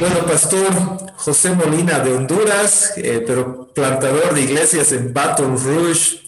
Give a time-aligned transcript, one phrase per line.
[0.00, 6.22] Bueno, Pastor José Molina de Honduras, eh, pero plantador de iglesias en Baton Rouge,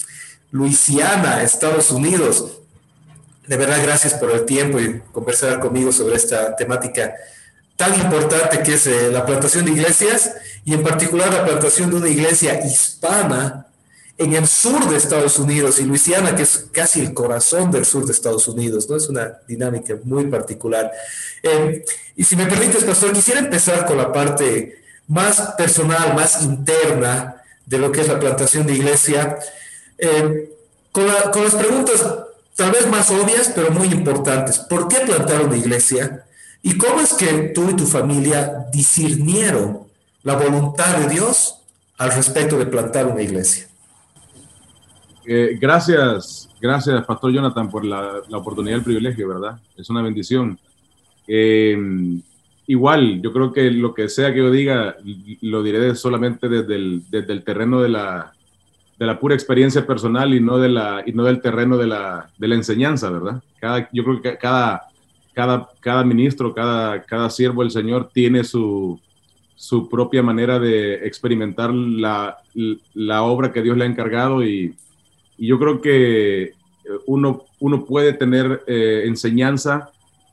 [0.51, 2.59] Luisiana, Estados Unidos.
[3.47, 7.15] De verdad, gracias por el tiempo y conversar conmigo sobre esta temática
[7.75, 10.35] tan importante que es eh, la plantación de iglesias
[10.67, 13.69] y en particular la plantación de una iglesia hispana
[14.19, 18.05] en el sur de Estados Unidos y Luisiana, que es casi el corazón del sur
[18.07, 18.97] de Estados Unidos, ¿no?
[18.97, 20.93] Es una dinámica muy particular.
[21.43, 21.85] Eh,
[22.17, 27.79] y si me permites, pastor, quisiera empezar con la parte más personal, más interna de
[27.79, 29.39] lo que es la plantación de iglesia,
[29.99, 30.51] eh,
[30.93, 32.05] con, las preguntas
[32.55, 34.59] tal vez más obvias, pero muy importantes.
[34.59, 36.25] ¿Por qué plantar una iglesia?
[36.63, 39.87] ¿Y cómo es que tú y tu familia discernieron
[40.23, 41.59] la voluntad de Dios
[41.99, 43.67] al respecto de plantar una iglesia?
[45.25, 49.59] Eh, gracias, gracias, Pastor Jonathan, por la, oportunidad y el privilegio, ¿verdad?
[49.77, 50.59] Es una bendición.
[51.29, 51.77] Eh,
[52.67, 54.97] igual, yo creo que lo que sea que yo diga,
[55.43, 58.33] lo diré solamente desde el, desde el terreno de la,
[58.99, 62.29] de la pura experiencia personal y no, de la, y no del terreno de la,
[62.37, 63.43] de la enseñanza, ¿verdad?
[63.61, 64.83] Cada, yo creo que cada,
[65.33, 68.99] cada, cada ministro, cada, cada siervo del Señor tiene su,
[69.55, 72.39] su propia manera de experimentar la,
[72.95, 74.75] la obra que Dios le ha encargado y,
[75.43, 76.53] y yo creo que eh,
[77.07, 79.91] uno, uno puede tener eh, enseñanza,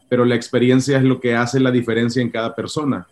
[0.07, 3.07] pero la experiencia es lo que hace la diferencia en cada persona.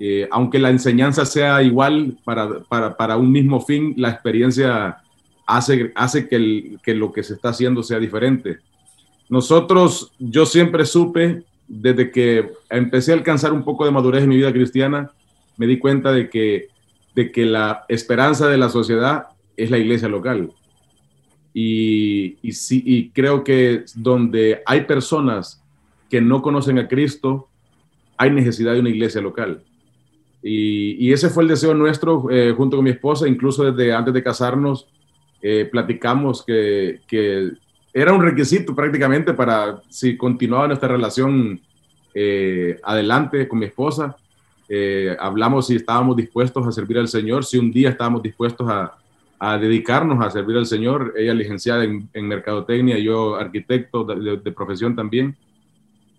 [0.00, 4.96] Eh, aunque la enseñanza sea igual para, para, para, un mismo fin, la experiencia
[5.46, 8.58] hace, hace que, el, que lo que se está haciendo sea diferente.
[9.28, 14.36] Nosotros, yo siempre supe, desde que empecé a alcanzar un poco de madurez en mi
[14.36, 15.12] vida cristiana,
[15.56, 16.70] me di cuenta de que,
[17.14, 20.50] de que la esperanza de la sociedad es la iglesia local.
[21.52, 25.62] Y, y, sí, y creo que donde hay personas
[26.08, 27.48] que no conocen a Cristo,
[28.16, 29.62] hay necesidad de una iglesia local.
[30.42, 34.14] Y, y ese fue el deseo nuestro eh, junto con mi esposa, incluso desde antes
[34.14, 34.86] de casarnos,
[35.42, 37.50] eh, platicamos que, que,
[37.92, 41.60] era un requisito prácticamente para si continuaba nuestra relación
[42.14, 44.16] eh, adelante con mi esposa.
[45.18, 48.96] hablamos si estábamos dispuestos a servir al Señor, si un día estábamos dispuestos a,
[49.40, 51.14] a dedicarnos a servir al Señor.
[51.16, 55.34] Ella licenciada en, mercadotecnia, yo arquitecto de, profesión también.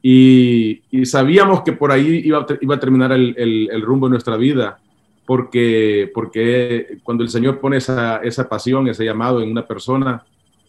[0.01, 4.79] Y, sabíamos que por ahí iba, iba a terminar el, el, rumbo de nuestra vida,
[5.27, 10.23] porque, porque cuando el Señor pone esa, esa pasión, ese llamado en una persona,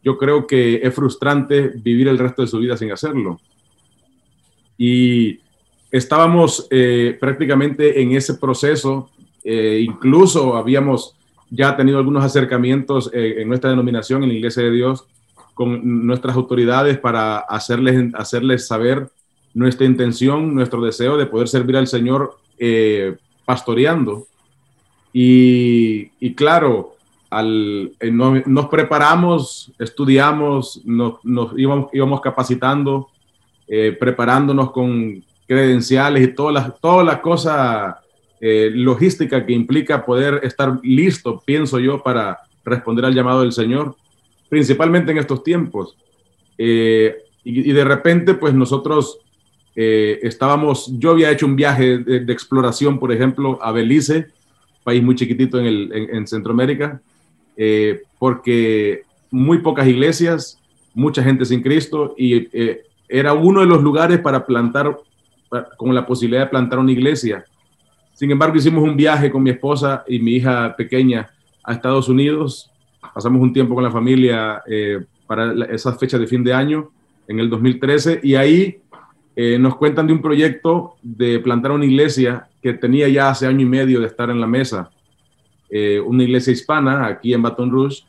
[0.05, 3.41] yo creo que es frustrante vivir el resto de su vida sin hacerlo.
[4.77, 5.41] Y
[5.91, 9.09] estábamos eh, prácticamente en ese proceso,
[9.43, 11.17] eh, incluso habíamos
[11.55, 15.05] ya ha tenido algunos acercamientos eh, en nuestra denominación, en la Iglesia de Dios,
[15.53, 19.11] con nuestras autoridades para hacerles, hacerles saber
[19.53, 24.27] nuestra intención, nuestro deseo de poder servir al Señor eh, pastoreando.
[25.13, 26.95] Y, y claro,
[27.29, 33.09] al, eh, nos preparamos, estudiamos, nos, nos íbamos, íbamos, capacitando,
[33.99, 37.95] preparándonos con credenciales y todas las, todas las cosas
[38.45, 43.95] eh, logística que implica poder estar listo, pienso yo, para responder al llamado del Señor,
[44.49, 45.97] principalmente en estos tiempos.
[46.59, 49.21] Eh, y, de repente, pues nosotros
[49.77, 54.27] eh, estábamos, yo había hecho un viaje de, exploración, por ejemplo, a Belice,
[54.83, 57.01] país muy chiquitito en, el, en Centroamérica,
[58.19, 60.59] porque muy pocas iglesias,
[60.95, 62.49] mucha gente sin Cristo, y
[63.09, 64.99] era uno de los lugares para plantar,
[65.77, 67.45] con la posibilidad de plantar una iglesia
[68.23, 71.29] sin embargo, hicimos un viaje con mi esposa y mi hija pequeña
[71.65, 72.71] a Estados Unidos.
[73.13, 76.93] Pasamos un tiempo con la familia eh, para esas fechas de fin de año,
[77.27, 78.79] en el 2013, y ahí
[79.35, 83.63] eh, nos cuentan de un proyecto de plantar una iglesia que tenía ya hace año
[83.63, 84.93] y medio de estar en la mesa.
[85.69, 88.05] Eh, una iglesia hispana aquí en Baton Rouge,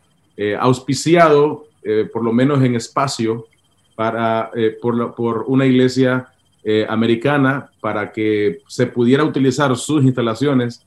[0.60, 1.66] auspiciado,
[2.14, 3.48] por lo menos en espacio,
[3.96, 6.33] para, por, por una iglesia
[6.66, 10.82] eh, americana para que se pudiera utilizar sus instalaciones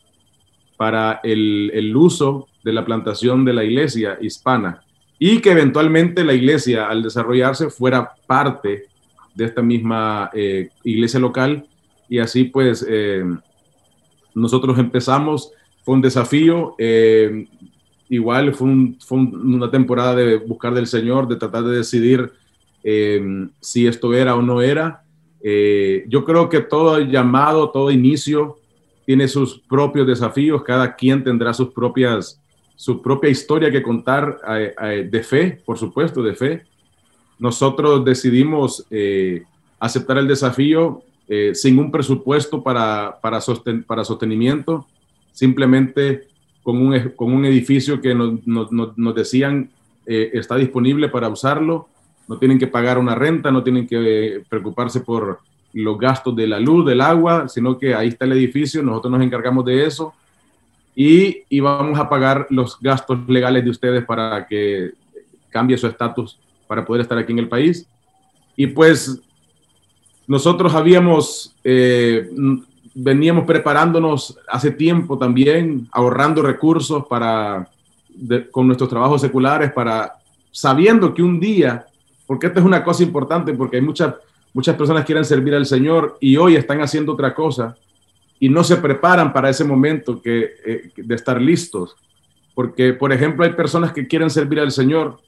[0.79, 4.81] para el, el, uso de la plantación de la iglesia hispana
[5.19, 8.85] y que eventualmente la iglesia al desarrollarse fuera parte
[9.35, 11.67] de esta misma eh, iglesia local.
[12.09, 13.23] Y así pues eh,
[14.35, 15.53] nosotros empezamos,
[15.85, 16.75] fue un desafío,
[18.09, 22.33] igual fue, fue, una temporada de buscar del Señor, de tratar de decidir
[23.61, 25.03] si esto era o no era,
[25.49, 28.59] eh, yo creo que todo llamado, todo inicio
[29.05, 32.41] tiene sus propios desafíos, cada quien tendrá sus propias,
[32.75, 36.67] su propia historia que contar eh, eh, de fe, por supuesto, de fe.
[37.39, 38.85] Nosotros decidimos
[39.79, 43.41] aceptar el desafío eh, sin un presupuesto para, para,
[43.87, 44.87] para sostenimiento,
[45.33, 46.29] simplemente
[46.63, 49.71] con un, con un edificio que nos, nos, nos decían
[50.07, 51.89] eh, está disponible para usarlo,
[52.29, 55.41] no tienen que pagar una renta, no tienen que preocuparse por
[55.73, 59.23] los gastos de la luz, del agua, sino que ahí está el edificio, nosotros nos
[59.23, 60.15] encargamos de eso
[60.95, 64.93] y, y vamos a pagar los gastos legales de ustedes para que
[65.51, 67.87] cambie su estatus para poder estar aquí en el país.
[68.57, 69.21] Y pues
[70.27, 72.29] nosotros habíamos, eh,
[72.95, 77.69] veníamos preparándonos hace tiempo también, ahorrando recursos para,
[78.51, 80.15] con nuestros trabajos seculares, para,
[80.51, 81.87] sabiendo que un día,
[82.27, 84.15] porque esta es una cosa importante, porque hay muchas,
[84.53, 87.77] muchas personas que quieren servir al Señor y hoy están haciendo otra cosa
[88.39, 91.97] y no se preparan para ese momento que, eh, de estar listos.
[92.55, 95.19] Porque, por ejemplo, hay personas que quieren servir al Señor,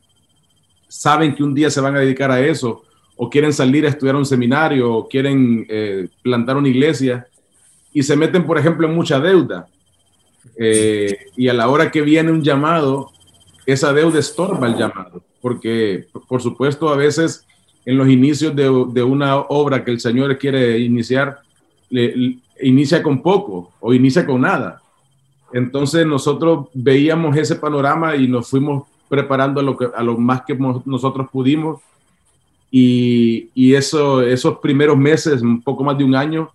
[0.88, 2.82] saben que un día se van a dedicar a eso,
[3.16, 7.26] o quieren salir a estudiar un seminario, o quieren eh, plantar una iglesia,
[7.92, 9.68] y se meten, por ejemplo, en mucha deuda.
[10.56, 13.10] Eh, y a la hora que viene un llamado,
[13.66, 17.46] esa deuda estorba el llamado, porque, por supuesto, a veces
[17.84, 18.68] en los inicios de,
[19.02, 21.38] una obra que el Señor quiere iniciar,
[22.60, 24.82] inicia con poco o inicia con nada.
[25.52, 30.42] Entonces nosotros veíamos ese panorama y nos fuimos preparando a lo, que, a lo más
[30.42, 30.54] que
[30.84, 31.80] nosotros pudimos.
[32.70, 36.50] Y, y eso, esos primeros meses, un poco más de un año,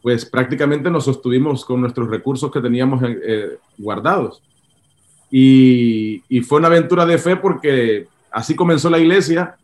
[0.00, 4.42] pues prácticamente nos sostuvimos con nuestros recursos que teníamos eh, guardados.
[5.30, 9.56] Y, fue una aventura de fe porque así comenzó la iglesia,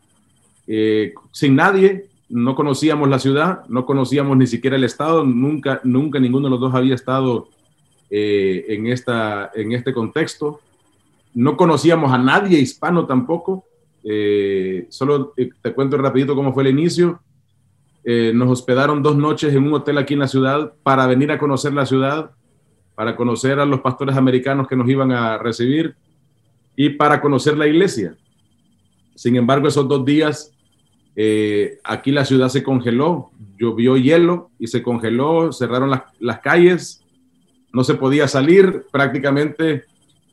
[0.67, 6.19] eh, sin nadie, no conocíamos la ciudad, no conocíamos ni siquiera el estado, nunca, nunca
[6.19, 7.49] ninguno de los dos había estado
[8.09, 10.59] eh, en, esta, en este contexto
[11.33, 13.65] no conocíamos a nadie hispano tampoco.
[14.05, 17.19] Eh, solo te cuento rapidito cómo fue el inicio.
[18.05, 21.73] Nos hospedaron dos noches en un hotel aquí en la ciudad para venir a conocer
[21.73, 22.31] la ciudad,
[22.95, 25.95] para conocer a los pastores americanos que nos iban a recibir
[26.75, 28.15] y para conocer la iglesia.
[29.15, 30.55] Sin embargo, esos dos días
[31.83, 35.89] aquí la ciudad se congeló, llovió hielo y se congeló, cerraron
[36.19, 37.01] las, calles,
[37.71, 39.85] no se podía salir, prácticamente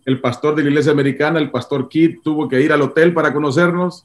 [0.04, 3.32] el pastor de la iglesia americana, el pastor Kid, tuvo que ir al hotel para
[3.32, 4.04] conocernos.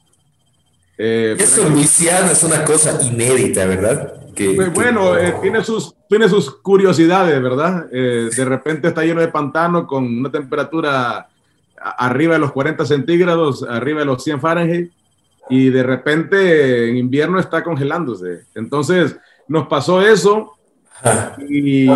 [0.96, 4.14] Eh, Eso Luisiana es una cosa inédita, ¿verdad?
[4.38, 7.86] Que, pues, bueno, eh, tiene, sus, tiene sus curiosidades, ¿verdad?
[7.92, 11.28] Eh, de repente está lleno de pantano con una temperatura
[11.76, 14.92] arriba de los 40 centígrados, arriba de los 100 Fahrenheit,
[15.50, 18.44] y de repente en invierno está congelándose.
[18.54, 19.16] Entonces
[19.48, 20.52] nos pasó eso,
[21.48, 21.88] y,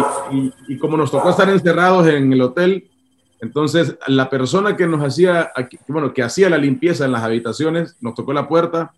[0.69, 2.89] y como nos tocó estar encerrados en el hotel,
[3.43, 5.51] entonces, la persona que nos hacía,
[5.89, 8.93] bueno, que hacía la limpieza en las habitaciones, nos tocó la puerta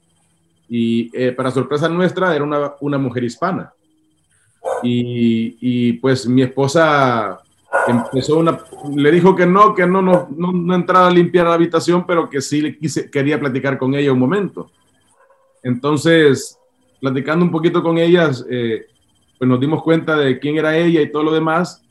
[0.68, 3.72] y eh, para sorpresa nuestra era una, una mujer hispana.
[4.82, 7.40] Y, y, pues mi esposa
[7.86, 8.58] empezó una,
[8.94, 12.30] le dijo que no, que no, no, no, no entrara a limpiar la habitación, pero
[12.30, 14.70] que sí le quise, quería platicar con ella un momento.
[15.62, 16.58] Entonces,
[17.00, 18.86] platicando un poquito con ellas, eh,
[19.38, 21.84] pues nos dimos cuenta de quién era ella y todo lo demás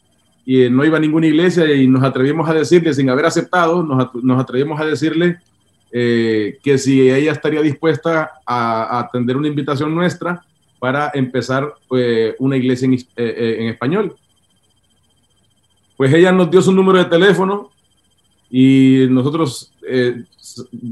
[0.46, 4.14] y no iba a ninguna iglesia y nos atrevimos a decirle, sin haber aceptado, nos,
[4.16, 5.38] nos atrevimos a decirle
[5.96, 10.44] eh, que si ella estaría dispuesta a, atender una invitación nuestra
[10.80, 14.16] para empezar eh, una iglesia en, eh, en, español.
[15.96, 17.70] Pues ella nos dio su número de teléfono
[18.50, 19.72] y nosotros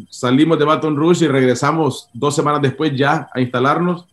[0.10, 4.06] salimos de Baton Rouge y regresamos dos semanas después ya a instalarnos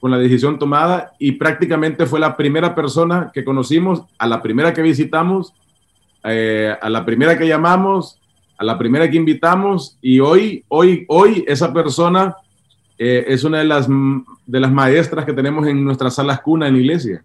[0.00, 4.74] con la decisión tomada y prácticamente fue la primera persona que conocimos, a la primera
[4.74, 5.52] que visitamos,
[6.24, 8.18] eh, a la primera que llamamos,
[8.58, 12.36] a la primera que invitamos y hoy, hoy, hoy esa persona
[12.98, 16.74] eh, es una de las, de las maestras que tenemos en nuestras salas cuna en
[16.74, 17.24] la iglesia.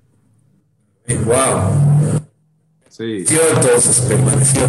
[1.25, 2.21] ¡Wow!
[2.89, 3.25] Sí.
[3.55, 4.63] entonces permaneció.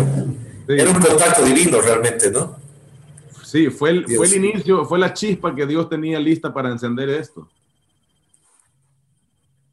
[0.69, 2.57] Era un contacto divino realmente, ¿no?
[3.45, 7.11] Sí, fue el, fue el inicio, fue la chispa que Dios tenía lista para encender
[7.11, 7.49] esto.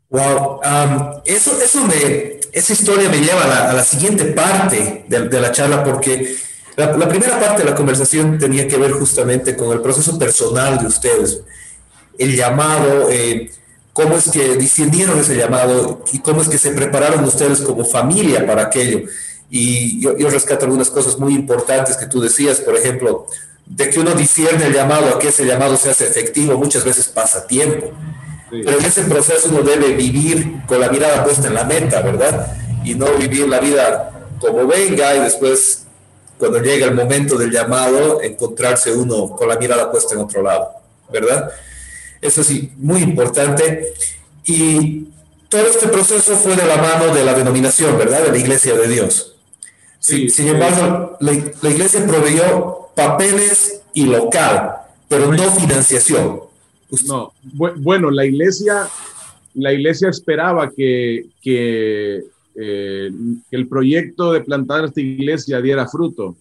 [0.10, 5.52] Wow, um, eso, eso me, esa historia me lleva a la, siguiente parte de, la
[5.52, 6.36] charla porque
[6.80, 10.88] la, primera parte de la conversación tenía que ver justamente con el proceso personal de
[10.88, 11.42] ustedes,
[12.18, 13.52] el llamado, eh,
[13.94, 18.46] cómo es que discernieron ese llamado y cómo es que se prepararon ustedes como familia
[18.46, 19.02] para aquello.
[19.50, 23.28] Y yo, yo rescato algunas cosas muy importantes que tú decías, por ejemplo,
[23.66, 27.08] de que uno discierne el llamado a que ese llamado se hace efectivo, muchas veces
[27.08, 27.92] pasa tiempo.
[28.50, 32.56] Pero en ese proceso uno debe vivir con la mirada puesta en la meta, ¿verdad?
[32.84, 35.86] Y no vivir la vida como venga y después,
[36.40, 40.70] cuando llega el momento del llamado, encontrarse uno con la mirada puesta en otro lado,
[41.12, 41.52] ¿verdad?
[42.22, 43.94] Eso sí, muy importante.
[44.46, 45.08] Y
[45.50, 48.24] todo este proceso fue de la mano de la denominación, ¿verdad?
[48.24, 49.36] De la Iglesia de Dios.
[50.00, 54.76] Sí, sin embargo, la, Iglesia proveyó papeles y local,
[55.10, 56.42] pero no financiación.
[57.06, 58.88] No, bueno, la Iglesia,
[59.56, 62.24] la Iglesia esperaba que, que,
[62.56, 63.12] eh,
[63.52, 66.36] el proyecto de plantar esta iglesia diera fruto.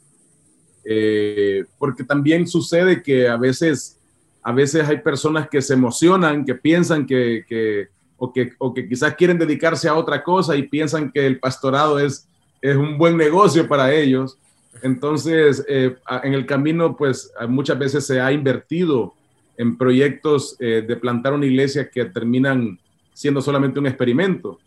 [0.84, 3.98] Eh, porque también sucede que a veces,
[4.42, 8.88] a veces hay personas que se emocionan, que piensan que, que o que, o que
[8.88, 12.26] quizás quieren dedicarse a otra cosa y piensan que el pastorado es,
[12.60, 14.36] es un buen negocio para ellos.
[14.82, 19.14] Entonces, eh, en el camino, pues muchas veces se ha invertido
[19.56, 22.78] en proyectos eh, de plantar una iglesia que terminan
[23.12, 24.58] siendo solamente un experimento.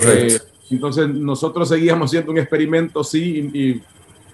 [0.00, 0.38] Eh,
[0.70, 3.82] entonces, nosotros seguíamos siendo un experimento, sí, y,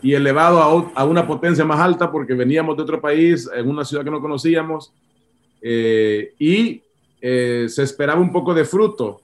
[0.02, 0.58] y elevado
[0.94, 4.10] a, a, una potencia más alta porque veníamos de otro país, en una ciudad que
[4.10, 4.92] no conocíamos,
[6.38, 6.82] y
[7.24, 9.20] eh, se esperaba un poco de fruto.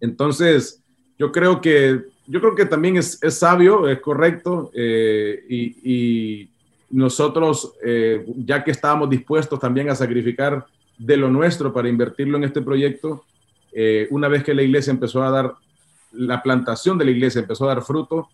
[0.00, 0.82] Entonces,
[1.18, 6.48] yo creo que, yo creo que también es, es sabio, es correcto, eh, y,
[6.90, 10.64] nosotros, eh, ya que estábamos dispuestos también a sacrificar
[10.96, 13.24] de lo nuestro para invertirlo en este proyecto,
[14.08, 15.54] una vez que la iglesia empezó a dar,
[16.12, 18.28] la plantación de la iglesia empezó a dar fruto,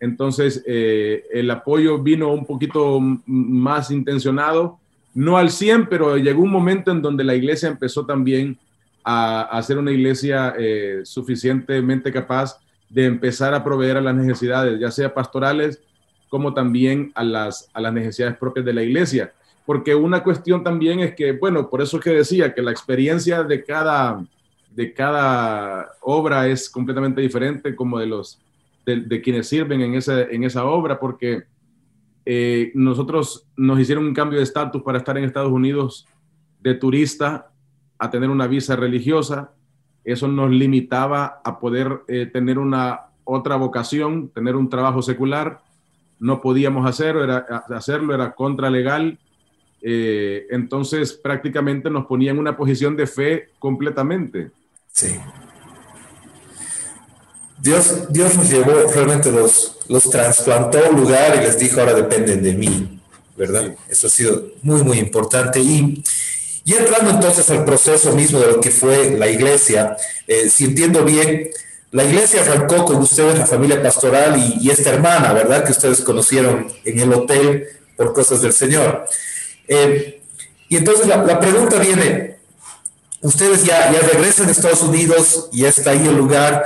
[0.00, 4.78] entonces el apoyo vino un poquito más intencionado
[5.18, 8.56] no al 100, pero llegó un momento en donde la iglesia empezó también
[9.02, 14.78] a, a ser una iglesia eh, suficientemente capaz de empezar a proveer a las necesidades,
[14.78, 15.82] ya sea pastorales
[16.28, 19.32] como también a las, a las necesidades propias de la iglesia.
[19.66, 23.42] Porque una cuestión también es que, bueno, por eso es que decía que la experiencia
[23.42, 24.24] de cada,
[24.78, 28.40] de cada obra es completamente diferente como de los
[28.86, 31.42] de, quienes sirven en esa, en esa obra, porque
[32.24, 36.06] eh, nosotros nos hicieron un cambio de estatus para estar en Estados Unidos
[36.60, 37.50] de turista
[37.98, 39.50] a tener una visa religiosa.
[40.04, 45.60] Eso nos limitaba a poder eh, tener una otra vocación, tener un trabajo secular.
[46.20, 49.18] No podíamos hacerlo, era, hacerlo, era contralegal.
[49.82, 54.52] Eh, entonces prácticamente nos ponía en una posición de fe completamente.
[54.98, 55.14] Sí.
[57.60, 61.94] Dios, Dios nos llevó, realmente los, los trasplantó a un lugar y les dijo, ahora
[61.94, 63.00] dependen de mí,
[63.36, 63.76] ¿verdad?
[63.88, 65.60] Eso ha sido muy, muy importante.
[65.60, 66.02] Y,
[66.64, 71.04] y entrando entonces al proceso mismo de lo que fue la iglesia, eh, si entiendo
[71.04, 71.48] bien,
[71.92, 75.62] la iglesia arrancó con ustedes, la familia pastoral y, esta hermana, ¿verdad?
[75.62, 79.06] Que ustedes conocieron en el hotel por cosas del Señor.
[79.68, 80.22] Eh,
[80.68, 82.37] y entonces la, la, pregunta viene,
[83.22, 86.62] ustedes ya, ya regresan a Estados Unidos y está ahí el lugar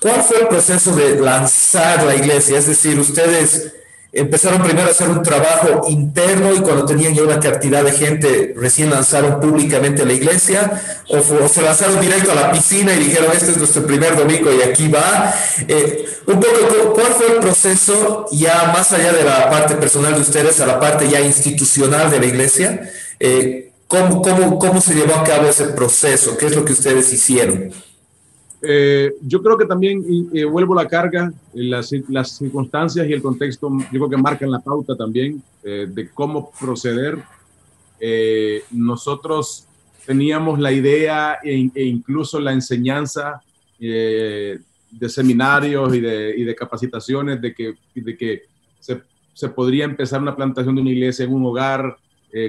[0.00, 2.58] ¿Cuál fue el proceso de lanzar la iglesia?
[2.58, 3.72] Es decir, ustedes
[4.12, 8.54] empezaron primero a hacer un trabajo interno y cuando tenían ya una cantidad de gente
[8.56, 13.50] recién lanzaron públicamente la iglesia o, se lanzaron directo a la piscina y dijeron este
[13.52, 15.34] es nuestro primer domingo y aquí va.
[15.66, 20.20] Eh, un poco, ¿cuál fue el proceso ya más allá de la parte personal de
[20.20, 22.90] ustedes a la parte ya institucional de la iglesia?
[23.18, 26.36] Eh, ¿cómo, cómo, cómo se llevó a cabo ese proceso?
[26.36, 27.72] ¿Qué es lo que ustedes hicieron?
[28.62, 33.70] Eh, yo creo que también, y, vuelvo la carga, las, las, circunstancias y el contexto,
[33.70, 37.18] yo creo que marcan la pauta también eh, de cómo proceder.
[38.00, 39.66] Eh, nosotros
[40.04, 43.42] teníamos la idea e, e incluso la enseñanza
[43.78, 48.42] de seminarios y de, y de, capacitaciones de que, de que
[48.80, 49.02] se,
[49.34, 51.98] se, podría empezar una plantación de una iglesia en un hogar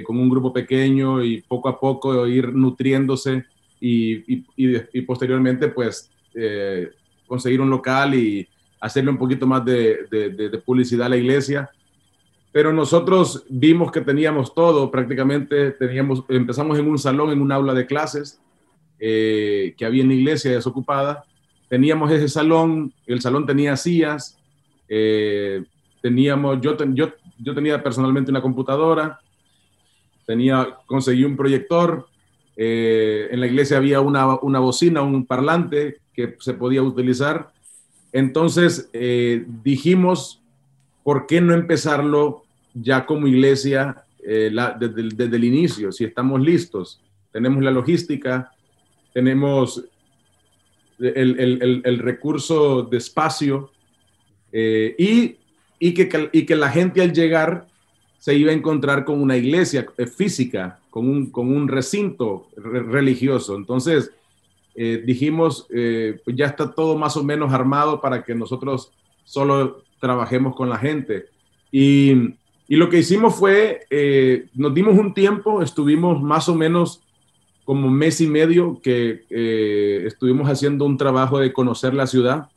[0.04, 3.44] con un grupo pequeño y poco a poco ir nutriéndose
[3.80, 6.90] y, y, posteriormente pues eh,
[7.26, 8.46] conseguir un local y
[8.80, 11.70] hacerle un poquito más de, de, publicidad a la iglesia.
[12.52, 17.74] Pero nosotros vimos que teníamos todo, prácticamente teníamos, empezamos en un salón, en un aula
[17.74, 18.40] de clases
[18.98, 21.24] eh, que había en la iglesia desocupada.
[21.68, 24.38] Teníamos ese salón, el salón tenía sillas,
[24.88, 25.62] eh,
[26.00, 29.20] teníamos, yo, yo, yo tenía personalmente una computadora,
[30.28, 32.06] tenía, conseguí un proyector,
[32.54, 37.50] eh, en la iglesia había una, una, bocina, un parlante que se podía utilizar.
[38.12, 40.42] Entonces eh, dijimos,
[41.02, 42.42] ¿por qué no empezarlo
[42.74, 45.92] ya como iglesia eh, desde, el inicio?
[45.92, 47.00] Si estamos listos,
[47.32, 48.52] tenemos la logística,
[49.14, 49.82] tenemos
[50.98, 53.70] el, recurso de espacio
[54.52, 55.36] y,
[55.78, 57.67] y, que, y que la gente al llegar
[58.18, 63.56] se iba a encontrar con una iglesia física con un, con un recinto religioso.
[63.56, 64.10] Entonces,
[64.74, 68.90] eh, dijimos, eh, pues ya está todo más o menos armado para que nosotros
[69.24, 71.26] solo trabajemos con la gente.
[71.70, 72.34] Y,
[72.66, 77.02] y lo que hicimos fue, eh, nos dimos un tiempo, estuvimos más o menos
[77.64, 82.48] como mes y medio que eh, estuvimos haciendo un trabajo de conocer la ciudad.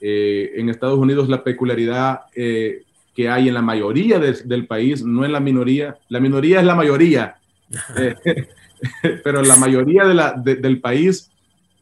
[0.00, 2.82] Eh, en Estados Unidos la peculiaridad eh,
[3.18, 6.76] que hay en la mayoría del país, no en la minoría, la minoría es la
[6.76, 7.36] mayoría,
[9.24, 11.28] pero la mayoría de la, del país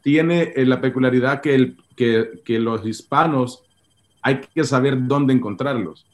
[0.01, 3.61] tiene la peculiaridad que, el, que, que los hispanos
[4.23, 6.07] hay que saber dónde encontrarlos.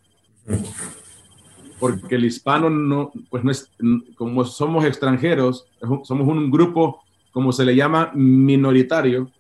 [1.80, 3.72] Porque el hispano no, pues no es,
[4.16, 5.68] como somos extranjeros,
[6.04, 7.02] somos un grupo,
[7.32, 9.32] como se le llama, minoritario,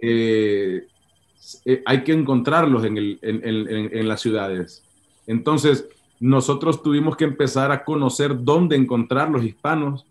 [0.00, 0.86] eh,
[1.66, 4.82] eh, hay que encontrarlos en, el, en, en, en, las ciudades.
[5.26, 5.86] Entonces,
[6.20, 10.06] nosotros tuvimos que empezar a conocer dónde encontrar los hispanos,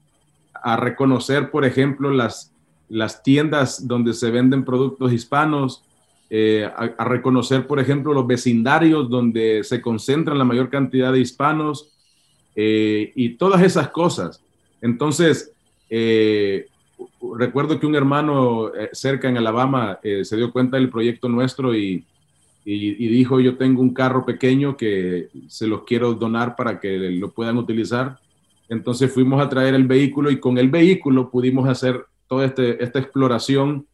[0.54, 2.52] a reconocer, por ejemplo, las,
[2.90, 5.84] las tiendas donde se venden productos hispanos,
[6.30, 11.92] eh, a, reconocer, por ejemplo, los vecindarios donde se concentran la mayor cantidad de hispanos
[12.56, 14.42] eh, y todas esas cosas.
[14.82, 15.52] Entonces,
[15.90, 16.68] eh,
[17.38, 22.04] recuerdo que un hermano cerca en Alabama se dio cuenta del proyecto nuestro y,
[22.66, 27.32] y, dijo, yo tengo un carro pequeño que se los quiero donar para que lo
[27.32, 28.18] puedan utilizar.
[28.70, 33.00] Entonces fuimos a traer el vehículo y con el vehículo pudimos hacer toda este, esta
[33.00, 33.86] exploración,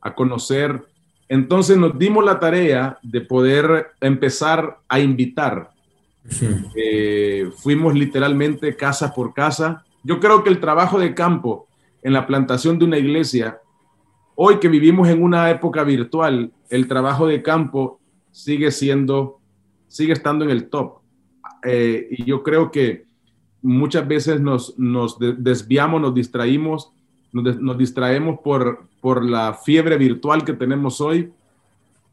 [0.00, 0.84] a conocer
[1.28, 5.70] entonces nos dimos la tarea de poder empezar a invitar.
[6.76, 9.84] Eh, fuimos literalmente casa por casa.
[10.02, 11.66] Yo creo que el trabajo de campo
[12.02, 13.58] en la plantación de una iglesia,
[14.36, 18.00] hoy que vivimos en una época virtual, el trabajo de campo
[18.36, 19.40] sigue siendo,
[19.88, 20.98] sigue estando en el top.
[21.64, 23.06] Eh, y yo creo que
[23.62, 26.92] muchas veces nos, nos desviamos, nos distraímos
[27.42, 31.32] nos, distraemos por, por la fiebre virtual que tenemos hoy,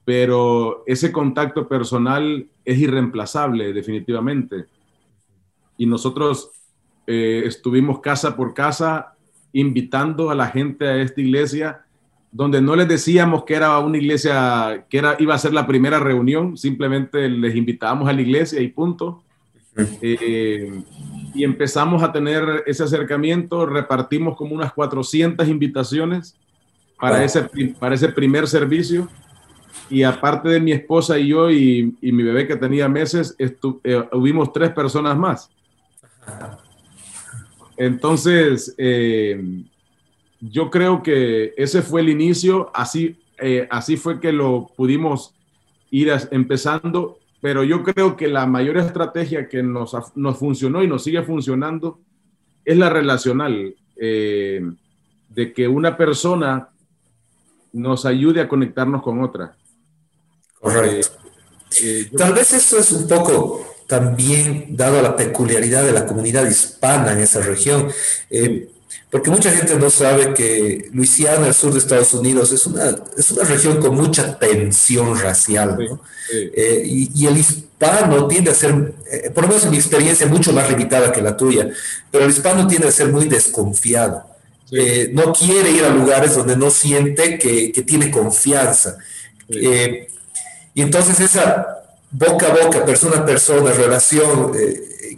[0.05, 4.65] pero ese contacto personal es irreemplazable definitivamente.
[5.77, 6.51] Y nosotros
[7.07, 9.13] eh, estuvimos casa por casa
[9.53, 11.82] invitando a la gente a esta iglesia,
[12.33, 15.99] donde no les decíamos que era una iglesia, que era, iba a ser la primera
[15.99, 19.23] reunión, simplemente les invitábamos a la iglesia y punto.
[20.01, 20.81] Eh,
[21.35, 26.35] y empezamos a tener ese acercamiento, repartimos como unas 400 invitaciones
[26.99, 27.47] para, ese,
[27.79, 29.07] para ese primer servicio.
[29.91, 34.03] Y aparte de mi esposa y yo y, y mi bebé que tenía meses, eh,
[34.11, 35.51] hubimos tres personas más.
[37.77, 39.63] Entonces, eh,
[40.49, 45.35] yo creo que ese fue el inicio, así, eh, así fue que lo pudimos
[45.89, 51.03] ir empezando pero yo creo que la mayor estrategia que nos, nos funcionó y nos
[51.03, 51.99] sigue funcionando
[52.63, 54.61] es la relacional, eh,
[55.27, 56.69] de que una persona
[57.73, 59.57] nos ayude a conectarnos con otra.
[60.57, 61.17] Correcto.
[61.83, 66.47] Eh, Tal vez eso es un poco también dado a la peculiaridad de la comunidad
[66.49, 67.89] hispana en esa región.
[68.29, 68.69] Eh,
[69.13, 73.29] porque mucha gente no sabe que Luisiana, el sur de Estados Unidos, es una, es
[73.29, 76.01] una región con mucha tensión racial, ¿no?
[76.31, 80.51] Eh, y, el hispano tiende a ser, eh, por lo menos en mi experiencia, mucho
[80.51, 81.69] más limitada que la tuya,
[82.09, 84.23] pero el hispano tiende a ser muy desconfiado.
[84.71, 88.97] Eh, no quiere ir a lugares donde no siente que, que tiene confianza.
[89.47, 94.53] y entonces esa boca a boca, persona a persona, relación,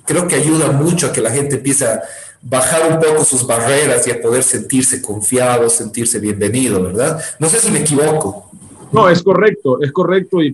[0.06, 2.02] creo que ayuda mucho a que la gente empiece a
[2.48, 7.20] bajar un poco sus barreras y a poder sentirse confiado, sentirse bienvenido, ¿verdad?
[7.40, 8.52] No sé si me equivoco.
[8.94, 10.54] No, es correcto, es correcto y,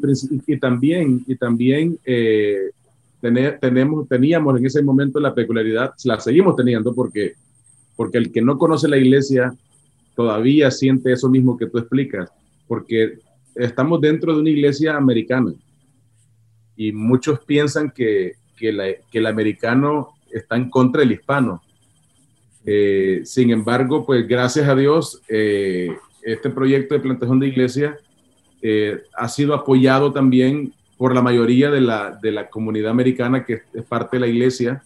[0.58, 2.72] también, y también eh,
[3.20, 7.34] tenemos, teníamos en ese momento la peculiaridad, la seguimos teniendo porque,
[7.98, 9.54] porque el que no conoce la iglesia
[10.16, 12.32] todavía siente eso mismo que tú explicas,
[12.70, 13.20] porque
[13.54, 15.54] estamos dentro de una iglesia americana
[16.78, 21.62] y muchos piensan que, que el americano está en contra del hispano
[22.66, 27.98] eh, sin embargo, pues gracias a Dios, eh, este proyecto de plantación de iglesia
[28.62, 33.62] eh, ha sido apoyado también por la mayoría de la, de la comunidad americana que
[33.74, 34.84] es parte de la iglesia.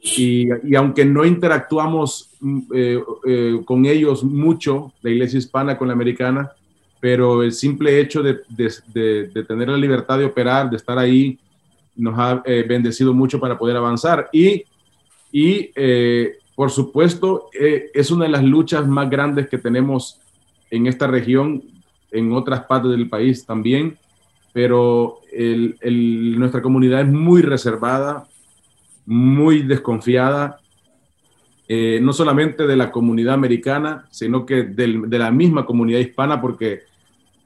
[0.00, 6.50] Y, y aunque no interactuamos mm, con ellos mucho, la iglesia hispana con la americana,
[6.98, 11.38] pero el simple hecho de, de, de, tener la libertad de operar, de estar ahí,
[11.94, 14.28] nos ha bendecido mucho para poder avanzar.
[14.32, 14.64] Y,
[15.30, 15.70] y
[16.54, 20.20] por supuesto, eh, es una de las luchas más grandes que tenemos
[20.70, 21.62] en esta región,
[22.10, 23.98] en otras partes del país también,
[24.52, 28.26] pero nuestra comunidad es muy reservada,
[29.06, 30.60] muy desconfiada,
[31.68, 36.82] eh, no solamente de la comunidad americana, sino que de la misma comunidad hispana, porque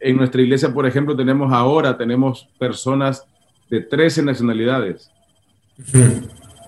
[0.01, 3.25] en nuestra iglesia, por ejemplo, tenemos ahora, tenemos personas
[3.71, 5.11] de 13 nacionalidades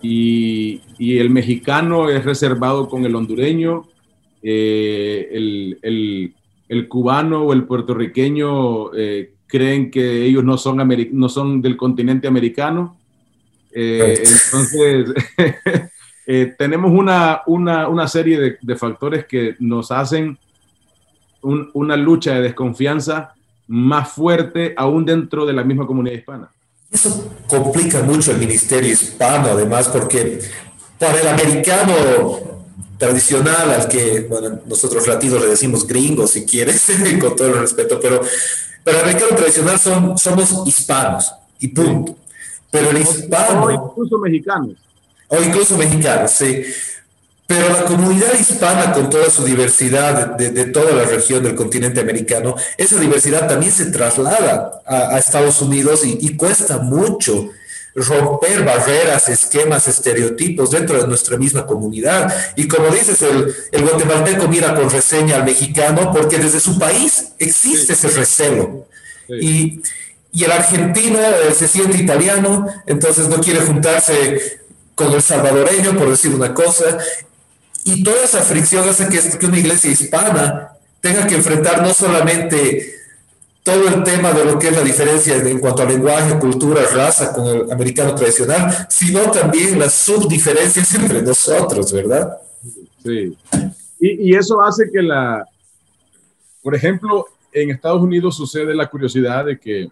[0.02, 3.88] y, el mexicano es reservado con el hondureño,
[4.42, 6.34] eh, el,
[6.68, 10.78] el, cubano o el puertorriqueño eh, creen que ellos no son,
[11.12, 12.98] no son del continente americano.
[13.72, 15.14] Eh, entonces,
[16.58, 20.38] tenemos una, una, una serie de, de, factores que nos hacen
[21.42, 23.34] una lucha de desconfianza
[23.68, 26.50] más fuerte aún dentro de la misma comunidad hispana.
[26.90, 30.40] Eso complica mucho el ministerio hispano, además, porque
[30.98, 31.94] para el americano
[32.96, 36.86] tradicional, al que bueno, nosotros latinos le decimos gringo, si quieres,
[37.20, 38.20] con todo el respeto, pero
[38.84, 42.16] para el americano tradicional son, somos hispanos, y punto.
[42.70, 43.64] Pero el hispano...
[43.64, 44.70] O incluso mexicanos.
[45.28, 46.64] O incluso mexicanos, sí.
[47.48, 52.54] Pero la comunidad hispana, con toda su diversidad de, toda la región del continente americano,
[52.76, 57.48] esa diversidad también se traslada a, Estados Unidos y, cuesta mucho
[57.94, 62.30] romper barreras, esquemas, estereotipos dentro de nuestra misma comunidad.
[62.54, 67.32] Y como dices, el, el guatemalteco mira con reseña al mexicano porque desde su país
[67.38, 68.86] existe ese recelo.
[69.26, 69.80] Y,
[70.32, 74.60] y el argentino eh, se siente italiano, entonces no quiere juntarse
[74.94, 76.98] con el salvadoreño, por decir una cosa,
[77.84, 82.94] y toda esa fricción hace que, que una iglesia hispana tenga que enfrentar no solamente
[83.62, 87.32] todo el tema de lo que es la diferencia en cuanto a lenguaje, cultura, raza
[87.32, 92.38] con el americano tradicional, sino también las subdiferencias entre nosotros, ¿verdad?
[93.02, 93.36] Sí.
[94.00, 95.44] Y, y, eso hace que la,
[96.62, 99.88] por ejemplo, en Estados Unidos sucede la curiosidad de que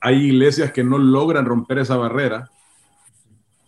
[0.00, 2.50] hay iglesias que no logran romper esa barrera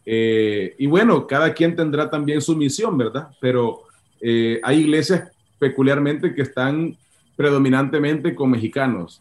[0.08, 3.28] eh, y bueno, cada quien tendrá también su misión, ¿verdad?
[3.40, 3.82] Pero
[4.20, 6.96] eh, hay iglesias peculiarmente que están
[7.34, 9.20] predominantemente con mexicanos,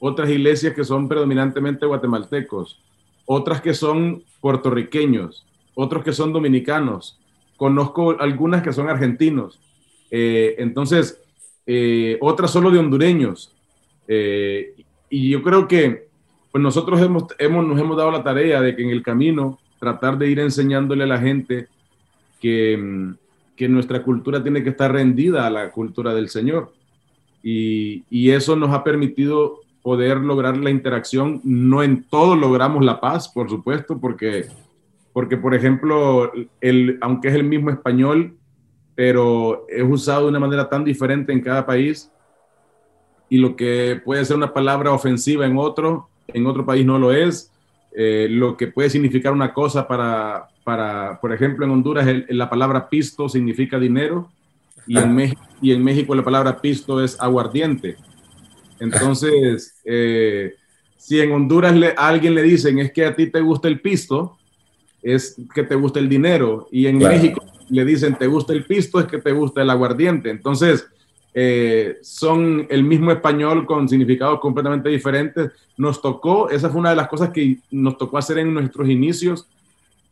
[0.00, 2.80] otras iglesias que son predominantemente guatemaltecos,
[3.26, 7.20] otras que son puertorriqueños, otros que son dominicanos,
[7.56, 9.60] conozco algunas que son argentinos,
[10.10, 11.20] eh, entonces
[12.20, 13.52] otras solo de hondureños.
[14.06, 16.08] y yo creo que
[16.52, 20.16] pues nosotros hemos, hemos, nos hemos dado la tarea de que en el camino tratar
[20.16, 21.68] de ir enseñándole a la gente
[22.40, 23.14] que, mm,
[23.54, 26.72] que nuestra cultura tiene que estar rendida a la cultura del Señor.
[27.42, 31.42] Y, y, eso nos ha permitido poder lograr la interacción.
[31.44, 34.46] No en todo logramos la paz, por supuesto, porque,
[35.12, 38.34] porque por ejemplo, el, aunque es el mismo español,
[38.94, 42.10] pero es usado de una manera tan diferente en cada país
[43.28, 47.12] y lo que puede ser una palabra ofensiva en otro, en otro país no lo
[47.12, 47.53] es
[47.96, 52.88] eh, lo que puede significar una cosa para, para por ejemplo, en Honduras la palabra
[52.88, 54.30] pisto significa dinero
[54.86, 57.96] y en, México, y en México la palabra pisto es aguardiente.
[58.80, 60.54] Entonces, eh,
[60.96, 64.38] si en Honduras a alguien le dicen es que a ti te gusta el pisto,
[65.02, 66.66] es que te gusta el dinero.
[66.72, 70.30] Y en México le dicen te gusta el pisto, es que te gusta el aguardiente.
[70.30, 70.88] Entonces,
[71.36, 75.50] eh, son el mismo español con significados completamente diferentes.
[75.76, 79.48] Nos tocó, esa fue una de las cosas que nos tocó hacer en nuestros inicios.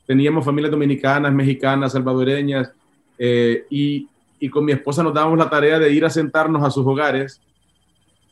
[0.05, 2.73] Teníamos familias dominicanas, mexicanas, salvadoreñas,
[3.19, 4.09] eh, y,
[4.41, 7.41] y, con mi esposa nos dábamos la tarea de ir a sentarnos a sus hogares,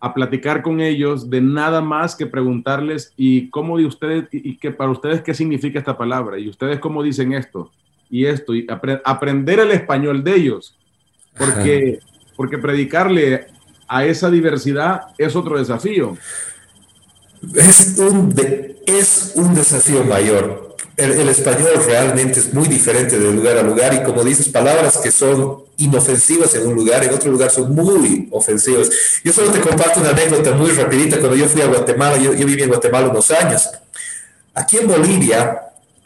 [0.00, 4.72] a platicar con ellos de nada más que preguntarles y cómo de ustedes, y que
[4.72, 7.70] para ustedes qué significa esta palabra, y ustedes cómo dicen esto
[8.10, 8.66] y esto, y
[9.04, 10.76] aprender el español de ellos,
[11.38, 12.00] porque
[12.40, 13.48] porque predicarle
[13.86, 16.16] a esa diversidad es otro desafío.
[17.54, 18.34] Es un,
[18.86, 20.74] es un desafío mayor.
[20.96, 25.10] El, español realmente es muy diferente de lugar a lugar y como dices, palabras que
[25.10, 28.88] son inofensivas en un lugar, en otro lugar son muy ofensivas.
[29.22, 31.18] Yo solo te comparto una anécdota muy rapidita.
[31.18, 33.68] Cuando yo fui a Guatemala, yo, viví en Guatemala unos años.
[34.54, 35.60] Aquí en Bolivia,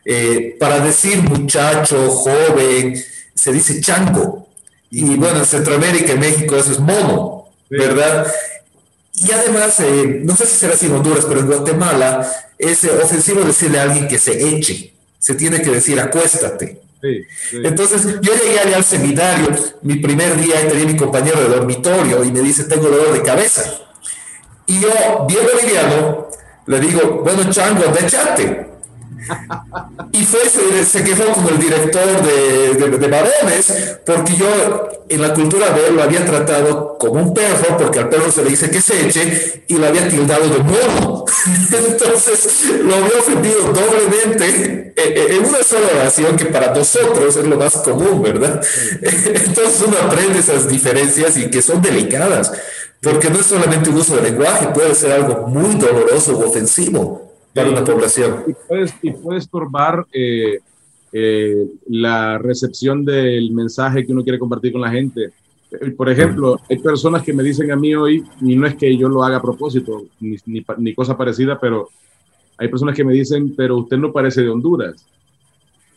[0.04, 3.00] eh, para decir muchacho, joven,
[3.36, 4.44] se dice chango.
[4.96, 8.26] Y bueno, en Centroamérica y México eso es mono, ¿verdad?
[9.14, 13.42] Y además, eh, no sé si será así en Honduras, pero en Guatemala es ofensivo
[13.42, 14.94] decirle a alguien que se eche.
[15.18, 16.80] Se tiene que decir acuéstate.
[17.52, 19.48] Entonces, yo llegué allá al seminario,
[19.82, 23.22] mi primer día, y tenía mi compañero de dormitorio y me dice, tengo dolor de
[23.22, 23.64] cabeza.
[24.66, 24.88] Y yo,
[25.28, 26.28] bien boliviano,
[26.66, 28.73] le digo, bueno, chango, déchate.
[30.12, 30.40] Y fue,
[30.84, 35.96] se, quejó con el director de, de, varones, porque yo en la cultura de él
[35.96, 39.64] lo había tratado como un perro, porque al perro se le dice que se eche,
[39.66, 41.24] y lo había tildado de mono.
[41.72, 47.44] Entonces lo había ofendido doblemente eh, eh, en una sola oración, que para nosotros es
[47.44, 48.62] lo más común, ¿verdad?
[49.02, 52.52] Entonces uno aprende esas diferencias y que son delicadas,
[53.00, 57.33] porque no es solamente un uso de lenguaje, puede ser algo muy doloroso o ofensivo
[57.54, 58.44] para una población.
[58.46, 60.58] Y puedes, y puedes turbar eh,
[61.16, 65.30] eh, la recepción del mensaje que uno quiere compartir con la gente.
[65.70, 68.96] Eh, por ejemplo, hay personas que me dicen a mí hoy, y no es que
[68.96, 70.36] yo lo haga a propósito, ni,
[70.78, 71.88] ni, cosa parecida, pero
[72.58, 75.06] hay personas que me dicen, pero usted no parece de Honduras.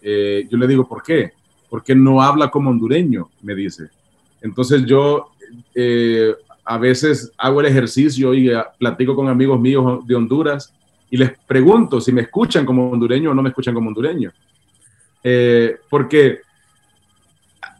[0.03, 1.31] Eh, yo le digo, ¿por qué?
[1.67, 3.89] Porque no habla como hondureño, me dice.
[4.43, 5.31] Entonces yo
[6.63, 10.71] a veces hago el ejercicio y platico con amigos míos de Honduras
[11.09, 14.31] y les pregunto si me escuchan como hondureño o no me escuchan como hondureño.
[15.23, 16.41] Eh, porque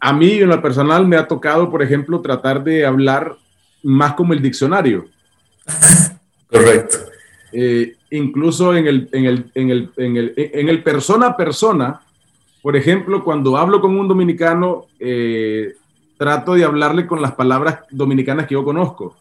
[0.00, 3.36] a mí en lo personal me ha tocado, por ejemplo, tratar de hablar
[3.82, 5.06] más como el diccionario.
[6.50, 6.98] Correcto.
[7.52, 12.00] Eh, incluso en el, en, el, en, el, en, el, en el persona a persona,
[12.62, 15.74] por ejemplo, cuando hablo con un dominicano, eh,
[16.16, 19.16] trato de hablarle con las palabras dominicanas que yo conozco.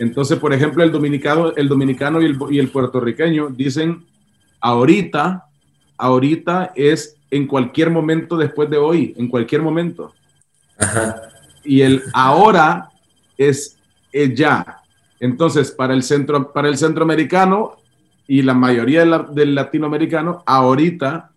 [0.00, 4.02] Entonces, por ejemplo, el dominicano, el dominicano y el, y el puertorriqueño dicen
[4.58, 5.44] ahorita,
[5.98, 10.14] ahorita es en cualquier momento después de hoy, en cualquier momento.
[11.64, 12.88] Y el ahora
[13.36, 13.76] es,
[14.34, 14.80] ya.
[15.20, 17.76] Entonces, para el, centro, para el centroamericano
[18.26, 21.30] y la mayoría del latinoamericano, ahorita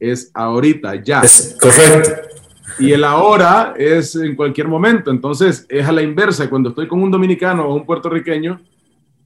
[0.00, 1.20] es ahorita, ya.
[1.20, 2.35] Es correcto.
[2.78, 5.10] Y el ahora es en cualquier momento.
[5.10, 6.50] Entonces, es a la inversa.
[6.50, 8.60] Cuando estoy con un dominicano o un puertorriqueño,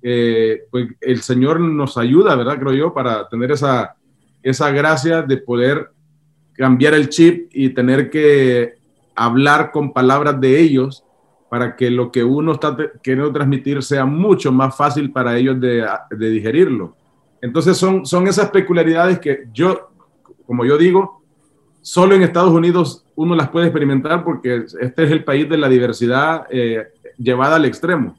[0.02, 2.58] eh, pues el Señor nos ayuda, ¿verdad?
[2.58, 3.96] Creo yo, para tener esa,
[4.42, 5.90] esa gracia de poder
[6.54, 8.74] cambiar el chip y tener que
[9.14, 11.04] hablar con palabras de ellos
[11.50, 15.86] para que lo que uno está queriendo transmitir sea mucho más fácil para ellos de,
[16.10, 16.94] de digerirlo.
[17.42, 19.90] Entonces son, son esas peculiaridades que yo,
[20.46, 21.19] como yo digo,
[21.82, 25.68] solo en Estados Unidos uno las puede experimentar porque este es el país de la
[25.68, 28.18] diversidad eh, llevada al extremo.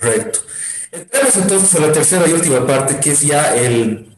[0.00, 0.40] Correcto.
[0.90, 4.14] Entremos entonces a la tercera y última parte, que es ya el,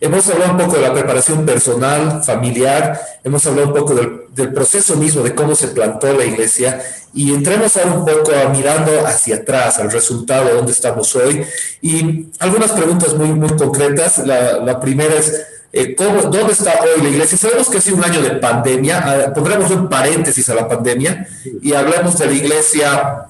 [0.00, 4.94] Hemos hablado un poco de la preparación personal, familiar, hemos hablado un poco del, proceso
[4.94, 6.80] mismo de cómo se plantó la iglesia
[7.12, 11.44] y entremos ahora un poco a mirando hacia atrás, al resultado de dónde estamos hoy.
[11.82, 14.18] Y algunas preguntas muy, muy concretas.
[14.24, 17.36] La, primera es, eh, ¿cómo, ¿dónde está hoy la iglesia?
[17.36, 21.28] Sabemos que ha sido un año de pandemia, ah, pondremos un paréntesis a la pandemia
[21.62, 23.26] y hablemos de la iglesia,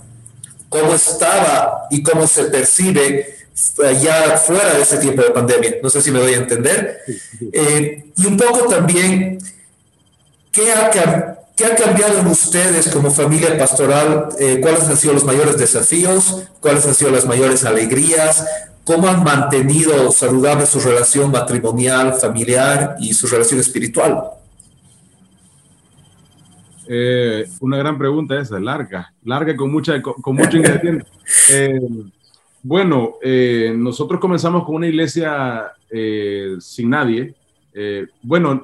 [0.69, 3.35] cómo estaba y cómo se percibe
[4.01, 5.77] ya fuera de ese tiempo de pandemia.
[5.83, 7.01] No sé si me doy a entender.
[7.53, 9.39] Eh, y un poco también,
[10.53, 14.29] ¿qué ha, ¿qué ha, cambiado en ustedes como familia pastoral?
[14.39, 16.49] Eh, ¿Cuáles han sido los mayores desafíos?
[16.61, 18.47] ¿Cuáles han sido las mayores alegrías?
[18.85, 24.23] ¿Cómo han mantenido saludable su relación matrimonial, familiar y su relación espiritual?
[26.87, 31.05] Eh, una gran pregunta esa, larga, larga con, mucha, con, mucho ingrediente.
[32.61, 35.73] Bueno, eh, nosotros comenzamos con una iglesia
[36.59, 37.35] sin nadie.
[38.21, 38.61] Bueno,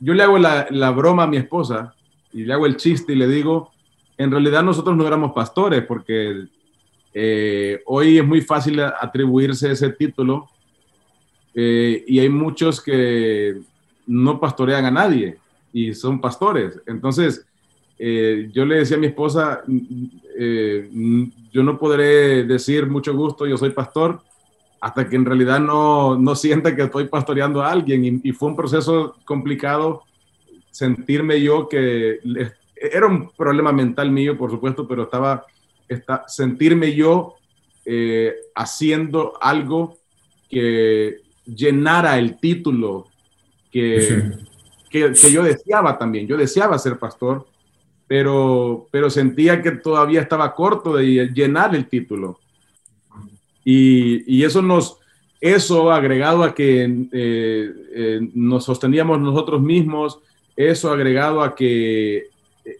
[0.00, 1.94] yo le hago la, broma a mi esposa
[2.32, 3.70] y le hago el chiste y le digo,
[4.16, 6.46] en realidad nosotros no éramos pastores porque
[7.86, 10.48] hoy es muy fácil atribuirse ese título
[11.54, 13.60] y hay muchos que
[14.06, 15.38] no pastorean a nadie
[15.72, 16.80] y son pastores.
[16.86, 17.46] Entonces,
[17.98, 24.20] yo le decía a mi esposa, yo no podré decir mucho gusto, yo soy pastor,
[24.80, 28.20] hasta que en realidad no, no sienta que estoy pastoreando a alguien.
[28.24, 30.04] Y, fue un proceso complicado
[30.70, 32.18] sentirme yo que
[32.76, 35.44] era un problema mental mío, por supuesto, pero estaba,
[35.88, 37.34] está, sentirme yo
[37.84, 39.98] eh, haciendo algo
[40.48, 43.06] que llenara el título
[43.70, 44.30] que,
[44.88, 46.26] que, que, yo deseaba también.
[46.26, 47.46] Yo deseaba ser pastor
[48.10, 52.40] pero, pero sentía que todavía estaba corto de llenar el título.
[53.64, 54.98] Y, y eso nos,
[55.40, 60.18] eso agregado a que eh, eh, nos sosteníamos nosotros mismos,
[60.56, 62.24] eso agregado a que eh,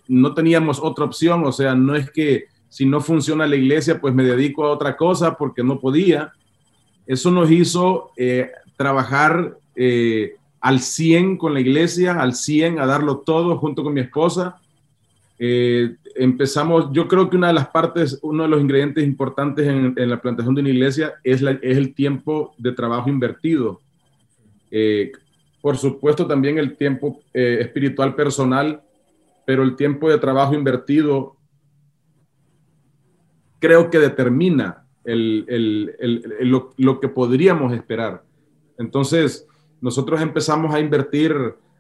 [0.09, 4.15] no teníamos otra opción, o sea, no es que si no funciona la iglesia, pues
[4.15, 6.33] me dedico a otra cosa porque no podía.
[7.07, 8.13] Eso nos hizo
[8.77, 9.57] trabajar
[10.61, 14.61] al 100 con la iglesia, al 100 a darlo todo junto con mi esposa
[15.43, 19.95] eh, empezamos, yo creo que una de las partes, uno de los ingredientes importantes en,
[19.97, 23.81] la plantación de una iglesia es, el tiempo de trabajo invertido.
[24.71, 25.13] Eh,
[25.61, 28.83] por supuesto también el tiempo eh, espiritual personal,
[29.47, 31.37] pero el tiempo de trabajo invertido
[33.59, 38.23] creo que determina el, el, lo, lo que podríamos esperar.
[38.79, 39.47] Entonces,
[39.81, 41.35] nosotros empezamos a invertir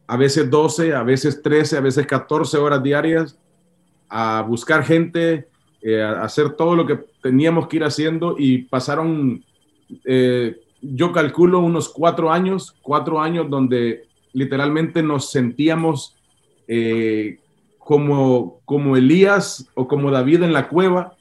[0.07, 3.39] a veces 12, a veces 13, a veces 14 horas diarias
[4.09, 5.49] a buscar gente,
[5.81, 9.45] eh, a hacer todo lo que teníamos que ir haciendo y pasaron,
[10.05, 16.17] eh, yo calculo unos cuatro años, cuatro años donde literalmente nos sentíamos
[16.69, 17.39] eh,
[17.79, 21.15] como, como Elías o como David en la cueva,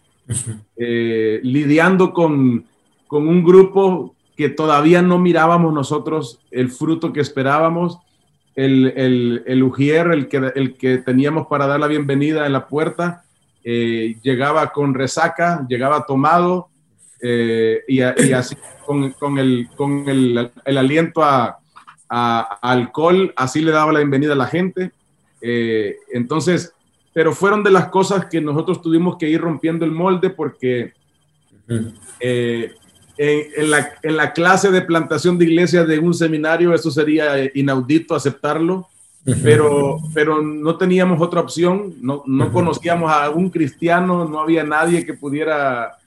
[0.78, 2.65] eh, lidiando con,
[3.08, 8.00] con un grupo que todavía no mirábamos nosotros el fruto que esperábamos,
[8.56, 12.67] el, el, el ujier, el que, el que teníamos para dar la bienvenida en la
[12.67, 13.24] puerta,
[13.63, 16.69] eh, llegaba con resaca, llegaba tomado
[17.21, 18.55] eh, y, así
[18.86, 21.60] con, con, el, con el, el aliento a,
[22.10, 24.91] a, alcohol, así le daba la bienvenida a la gente.
[25.41, 26.73] Eh, entonces,
[27.13, 30.93] pero fueron de las cosas que nosotros tuvimos que ir rompiendo el molde porque
[31.67, 31.93] en,
[33.17, 38.15] en, la, en, la, clase de plantación de iglesias de un seminario eso sería inaudito
[38.15, 38.89] aceptarlo
[39.43, 45.05] pero, pero no teníamos otra opción, no, no conocíamos a un cristiano, no había nadie
[45.05, 45.97] que pudiera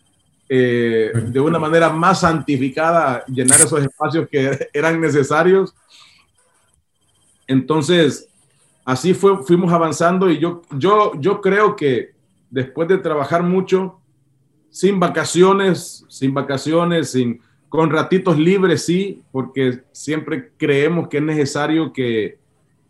[0.54, 5.74] eh, de una manera más santificada llenar esos espacios que eran necesarios.
[7.46, 8.28] Entonces,
[8.84, 12.10] así fue, fuimos avanzando y yo, yo, yo creo que
[12.50, 13.98] después de trabajar mucho,
[14.68, 21.94] sin vacaciones, sin vacaciones, sin, con ratitos libres, sí, porque siempre creemos que es necesario
[21.94, 22.36] que,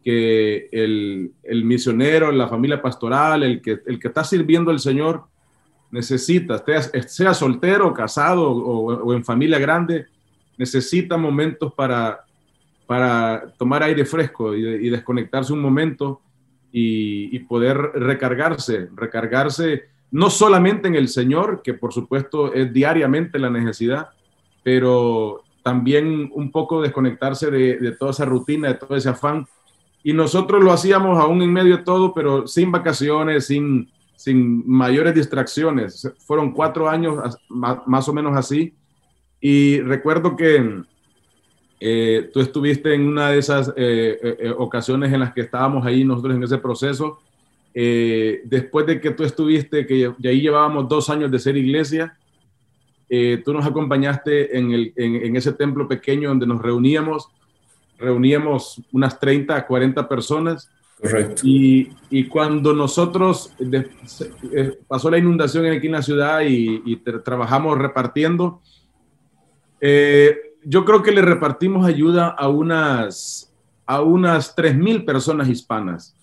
[0.03, 5.31] que el, el, misionero, la familia pastoral, el que, el que está sirviendo al Señor,
[5.93, 6.65] necesita,
[7.07, 10.07] sea, soltero, casado o, en familia grande,
[10.57, 12.25] necesita momentos para,
[12.87, 16.23] para tomar aire fresco y, desconectarse un momento
[16.73, 23.39] y, y, poder recargarse, recargarse no solamente en el Señor, que por supuesto es diariamente
[23.39, 24.09] la necesidad,
[24.63, 29.47] pero también un poco desconectarse de, de toda esa rutina, de todo ese afán.
[30.03, 33.89] Y nosotros lo hacíamos aún en medio de todo, pero sin vacaciones, sin,
[34.23, 36.09] sin mayores distracciones.
[36.21, 38.73] Fueron cuatro años más o menos así.
[39.41, 40.85] Y recuerdo que
[41.81, 46.05] eh, tú estuviste en una de esas eh, eh, ocasiones en las que estábamos ahí
[46.05, 47.19] nosotros en ese proceso.
[47.75, 52.17] después de que tú estuviste, que ya ahí llevábamos dos años de ser iglesia,
[53.45, 57.29] tú nos acompañaste en, el, en ese templo pequeño donde nos reuníamos
[57.99, 60.71] reuníamos unas 30 40 personas.
[61.03, 61.43] Correcto.
[61.45, 67.77] Y, y cuando nosotros eh, pasó la inundación aquí en la ciudad y, y trabajamos
[67.77, 68.61] repartiendo,
[69.81, 73.53] eh, yo creo que le repartimos ayuda a unas,
[73.85, 76.15] a unas 3.000 personas hispanas,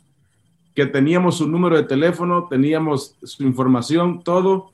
[0.73, 4.71] que teníamos su número de teléfono, teníamos su información, todo.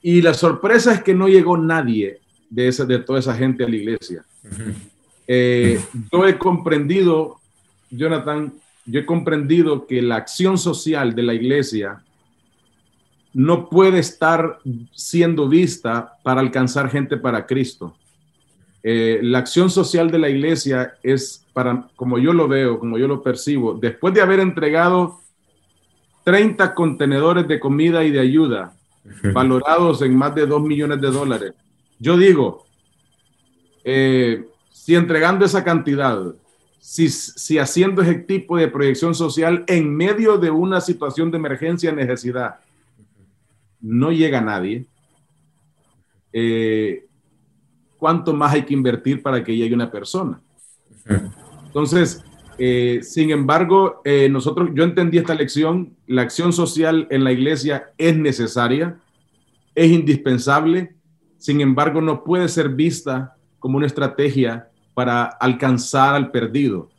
[0.00, 3.68] Y la sorpresa es que no llegó nadie de, esa, de toda esa gente a
[3.68, 4.24] la iglesia.
[5.26, 5.78] Eh,
[6.10, 7.38] yo he comprendido,
[7.90, 8.54] Jonathan,
[8.86, 12.02] yo he comprendido que la acción social de la iglesia
[13.32, 14.58] no puede estar
[14.92, 17.94] siendo vista para alcanzar gente para Cristo.
[18.82, 23.06] Eh, la acción social de la iglesia es para, como yo lo veo, como yo
[23.06, 25.20] lo percibo, después de haber entregado
[26.24, 28.72] 30 contenedores de comida y de ayuda,
[29.34, 31.52] valorados en más de 2 millones de dólares.
[31.98, 32.66] Yo digo,
[33.84, 36.34] eh, si entregando esa cantidad,
[36.80, 42.56] si, haciendo ese tipo de proyección social en medio de una situación de emergencia, necesidad,
[43.80, 44.86] no llega nadie,
[46.32, 47.04] eh,
[47.98, 50.40] ¿cuánto más hay que invertir para que llegue una persona?
[51.66, 52.24] Entonces,
[52.58, 57.90] eh, sin embargo, eh, nosotros, yo entendí esta lección, la acción social en la iglesia
[57.98, 58.98] es necesaria,
[59.74, 60.94] es indispensable,
[61.36, 66.90] sin embargo, no puede ser vista como una estrategia para alcanzar al perdido.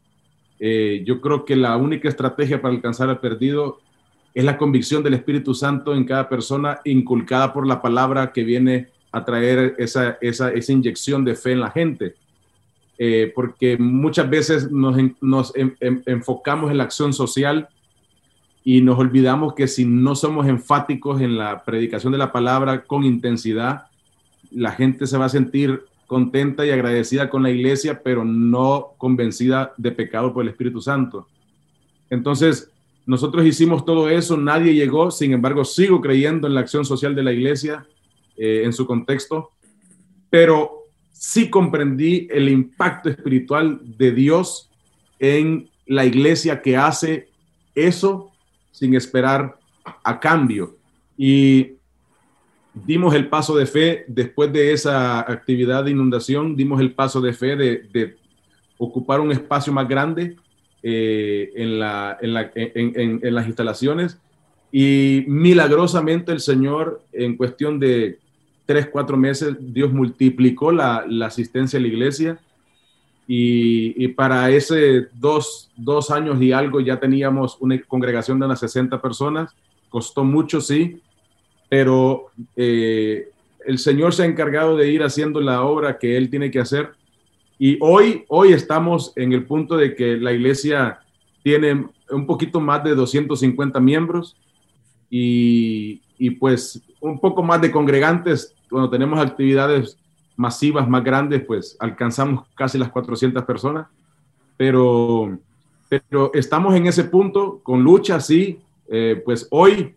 [0.59, 3.79] Eh, yo creo que la única estrategia para alcanzar al perdido
[4.33, 8.87] es la convicción del Espíritu Santo en cada persona, inculcada por la palabra que viene
[9.11, 12.15] a traer esa, esa, esa inyección de fe en la gente.
[12.97, 15.53] Eh, porque muchas veces nos, nos
[16.05, 17.67] enfocamos en la acción social
[18.63, 23.03] y nos olvidamos que si no somos enfáticos en la predicación de la palabra con
[23.03, 23.87] intensidad,
[24.51, 29.73] la gente se va a sentir contenta y agradecida con la iglesia, pero no convencida
[29.77, 31.29] de pecado por el Espíritu Santo.
[32.09, 32.69] Entonces,
[33.05, 37.23] nosotros hicimos todo eso, nadie llegó, sin embargo, sigo creyendo en la acción social de
[37.23, 37.87] la iglesia
[38.35, 39.51] eh, en su contexto,
[40.29, 40.83] pero
[41.13, 44.69] sí comprendí el impacto espiritual de Dios
[45.17, 47.29] en la iglesia que hace
[47.73, 48.33] eso
[48.71, 49.57] sin esperar
[50.03, 50.75] a cambio.
[51.17, 51.77] Y
[52.73, 57.33] dimos el paso de fe después de esa actividad de inundación, dimos el paso de
[57.33, 58.15] fe de,
[58.77, 60.37] ocupar un espacio más grande
[60.81, 64.17] eh, en, la, en, las instalaciones
[64.71, 68.17] y milagrosamente el Señor en cuestión de
[68.65, 72.39] tres, cuatro meses, Dios multiplicó la, asistencia a la iglesia
[73.27, 79.01] y, para ese dos, dos, años y algo ya teníamos una congregación de unas 60
[79.01, 79.53] personas.
[79.89, 81.01] Costó mucho, sí,
[81.71, 82.25] pero
[82.57, 83.29] eh,
[83.65, 86.89] el Señor se ha encargado de ir haciendo la obra que Él tiene que hacer.
[87.57, 90.99] Y hoy, hoy estamos en el punto de que la iglesia
[91.43, 94.35] tiene un poquito más de 250 miembros
[95.09, 98.53] y, y pues un poco más de congregantes.
[98.69, 99.97] Cuando tenemos actividades
[100.35, 103.87] masivas más grandes, pues alcanzamos casi las 400 personas,
[104.57, 105.39] pero,
[105.87, 108.59] pero estamos en ese punto con lucha, sí,
[108.89, 109.95] eh, pues hoy,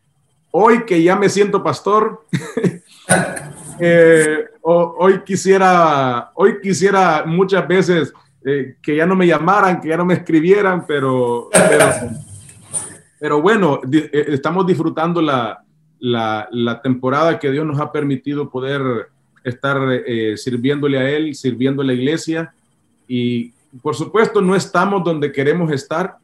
[0.57, 2.25] hoy que ya me siento pastor,
[3.81, 8.13] eh, hoy quisiera, hoy quisiera muchas veces
[8.45, 11.51] eh, que ya no me llamaran, que ya no me escribieran, pero,
[13.19, 13.81] pero, bueno,
[14.13, 15.65] estamos disfrutando la,
[15.99, 19.09] la, temporada que Dios nos ha permitido poder
[19.43, 19.77] estar
[20.07, 22.55] eh, sirviéndole a Él, sirviendo a la iglesia.
[23.09, 23.53] Y
[23.83, 26.17] por supuesto no estamos donde queremos estar.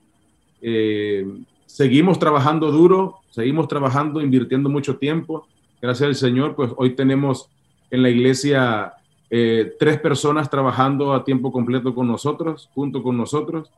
[0.62, 1.26] Eh,
[1.74, 5.46] seguimos trabajando duro, seguimos trabajando, invirtiendo mucho tiempo.
[5.80, 7.48] Gracias al Señor, pues hoy tenemos
[7.90, 8.92] en la iglesia
[9.30, 13.70] eh, tres personas trabajando a tiempo completo con nosotros, junto con nosotros.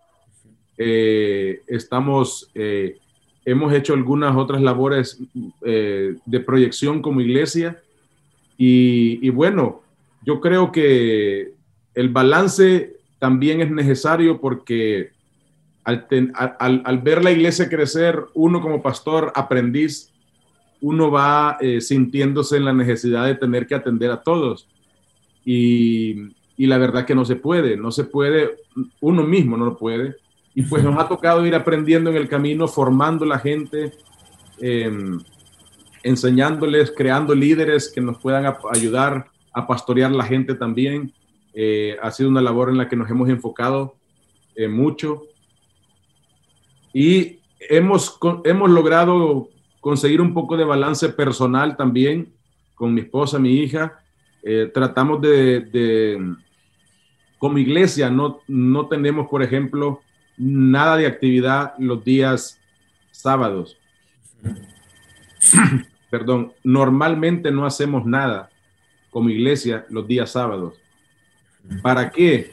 [0.77, 2.51] estamos,
[3.45, 5.19] hemos hecho algunas otras labores
[5.61, 7.79] de proyección como iglesia
[8.65, 9.83] y, bueno,
[10.25, 11.53] yo creo que
[11.95, 15.11] el balance también es necesario porque
[15.85, 20.13] al, ver la iglesia crecer, uno como pastor, aprendiz,
[20.81, 24.69] uno va eh, sintiéndose en la necesidad de tener que atender a todos.
[25.45, 28.51] Y, la verdad que no se puede, no se puede,
[29.01, 30.15] uno mismo no lo puede.
[30.55, 33.93] Y pues nos ha tocado ir aprendiendo en el camino, formando la gente.
[34.61, 35.19] Em,
[36.05, 41.13] enseñándoles, creando líderes que nos puedan ayudar a pastorear la gente también.
[41.55, 43.95] Eh, ha sido una labor en la que nos hemos enfocado
[44.55, 45.25] eh, mucho
[46.93, 49.49] y hemos, hemos logrado
[49.81, 52.33] conseguir un poco de balance personal también
[52.75, 54.01] con mi esposa, mi hija.
[54.43, 56.35] Eh, tratamos de, de,
[57.39, 60.01] como iglesia, no, no tenemos, por ejemplo,
[60.37, 62.59] nada de actividad los días
[63.11, 63.79] sábados
[66.11, 68.51] perdón, normalmente no hacemos nada
[69.11, 70.75] como iglesia los días sábados.
[71.83, 72.53] ¿Para qué?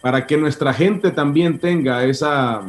[0.00, 2.62] Para que nuestra gente también tenga esa,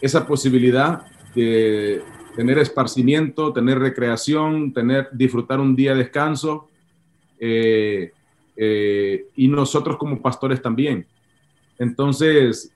[0.00, 1.02] esa posibilidad
[1.34, 2.02] de
[2.36, 6.68] tener esparcimiento, tener recreación, tener, disfrutar un día de descanso.
[7.40, 8.12] Eh,
[8.56, 11.06] eh, y nosotros como pastores también.
[11.78, 12.72] Entonces,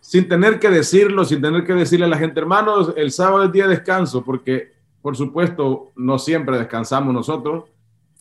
[0.00, 3.52] sin tener que decirlo, sin tener que decirle a la gente, hermanos, el sábado es
[3.52, 7.64] día de descanso, porque por supuesto, no siempre descansamos nosotros,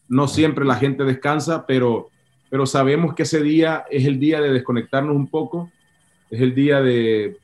[0.08, 2.10] no siempre la gente descansa, pero,
[2.50, 5.72] pero sabemos que ese día es el día de desconectarnos un poco,
[6.30, 7.38] es el día de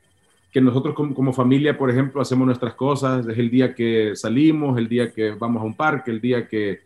[0.53, 4.87] que nosotros como, familia, por ejemplo, hacemos nuestras cosas, es el día que salimos, el
[4.87, 6.81] día que vamos a un parque, el día que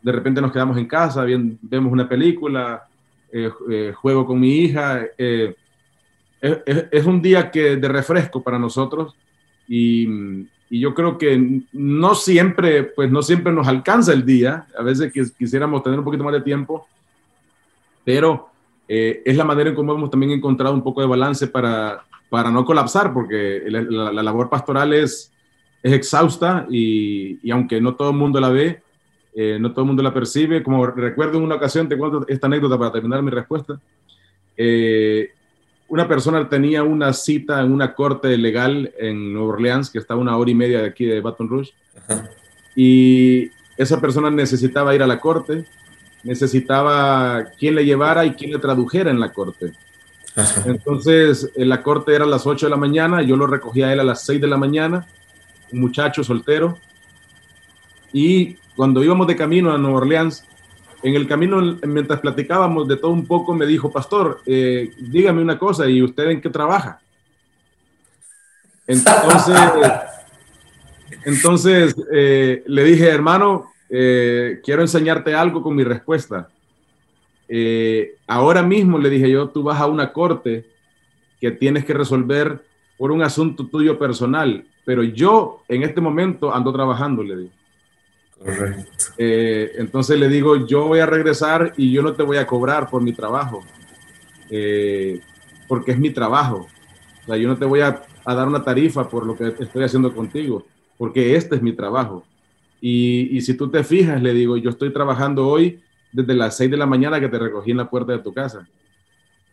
[0.00, 2.84] de repente nos quedamos en casa, bien, vemos una película,
[3.30, 5.04] eh, eh, juego con mi hija.
[5.18, 5.54] Eh,
[6.40, 9.14] es, es, un día que de refresco para nosotros
[9.68, 10.08] y,
[10.70, 15.12] y yo creo que no siempre, pues no siempre nos alcanza el día, a veces
[15.36, 16.86] quisiéramos tener un poquito más de tiempo,
[18.02, 18.48] pero
[18.88, 22.50] eh, es la manera en cómo hemos también encontrado un poco de balance para, para
[22.50, 25.32] no colapsar, porque la, labor pastoral es,
[25.82, 28.82] es exhausta y, y, aunque no todo el mundo la ve,
[29.34, 32.46] eh, no todo el mundo la percibe, como recuerdo en una ocasión, te cuento esta
[32.46, 33.80] anécdota para terminar mi respuesta,
[34.56, 35.30] eh,
[35.88, 40.18] una persona tenía una cita en una corte legal en Nueva Orleans, que está a
[40.18, 41.72] una hora y media de aquí de Baton Rouge,
[42.76, 45.64] y esa persona necesitaba ir a la corte,
[46.24, 49.72] necesitaba quien le llevara y quien le tradujera en la corte.
[50.64, 53.92] Entonces, en la corte era a las 8 de la mañana, yo lo recogía a
[53.92, 55.06] él a las 6 de la mañana,
[55.72, 56.78] un muchacho soltero,
[58.12, 60.44] y cuando íbamos de camino a Nueva Orleans,
[61.02, 65.58] en el camino, mientras platicábamos de todo un poco, me dijo, pastor, eh, dígame una
[65.58, 67.00] cosa, ¿y usted en qué trabaja?
[68.86, 69.56] Entonces,
[71.26, 76.48] entonces eh, le dije, hermano, eh, quiero enseñarte algo con mi respuesta.
[78.26, 80.64] ahora mismo le dije yo, tú vas a una corte
[81.40, 82.64] que tienes que resolver
[82.96, 87.52] por un asunto tuyo personal, pero yo en este momento ando trabajando, le dije.
[88.38, 89.04] Correcto.
[89.16, 92.90] Eh, entonces le digo, yo voy a regresar y yo no te voy a cobrar
[92.90, 93.64] por mi trabajo,
[94.50, 95.20] eh,
[95.68, 96.66] porque es mi trabajo.
[97.22, 100.14] O sea, yo no te voy a, dar una tarifa por lo que estoy haciendo
[100.14, 100.64] contigo,
[100.98, 102.24] porque este es mi trabajo.
[102.86, 105.80] Y, y, si tú te fijas, le digo, yo estoy trabajando hoy
[106.12, 108.68] desde las 6 de la mañana que te recogí en la puerta de tu casa.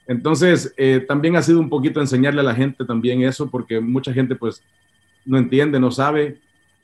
[0.05, 4.11] Entonces, eh, también ha sido un poquito enseñarle a la gente también eso, porque mucha
[4.11, 4.61] gente pues
[5.23, 6.39] no entiende, no sabe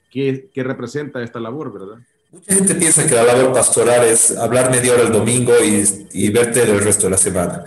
[0.09, 1.97] qué, qué representa esta labor, ¿verdad?
[2.31, 5.83] Mucha gente piensa que la labor pastoral es hablar media hora el domingo y,
[6.13, 7.65] y verte el resto de la semana.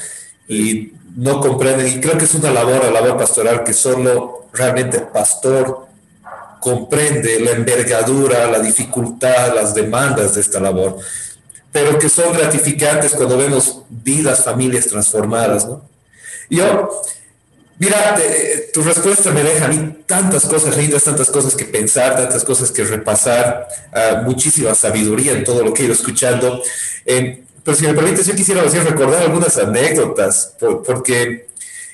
[0.48, 4.96] Y no comprenden, y creo que es una labor, la labor pastoral, que solo realmente
[4.96, 5.89] el pastor
[6.60, 10.98] comprende la envergadura, la dificultad, las demandas de esta labor,
[11.72, 15.88] pero que son gratificantes cuando vemos vidas, familias transformadas, ¿no?
[16.50, 17.02] Yo,
[17.78, 18.16] mira,
[18.72, 22.72] tu respuesta me deja a mí tantas cosas lindas, tantas cosas que pensar, tantas cosas
[22.72, 26.60] que repasar, uh, muchísima sabiduría en todo lo que he ido escuchando.
[27.06, 31.49] Eh, pero si me permites, yo quisiera decir, recordar algunas anécdotas, porque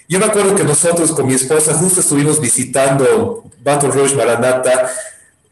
[0.08, 4.90] yo me acuerdo que nosotros con mi esposa justo estuvimos visitando Battle Rouge Maranata,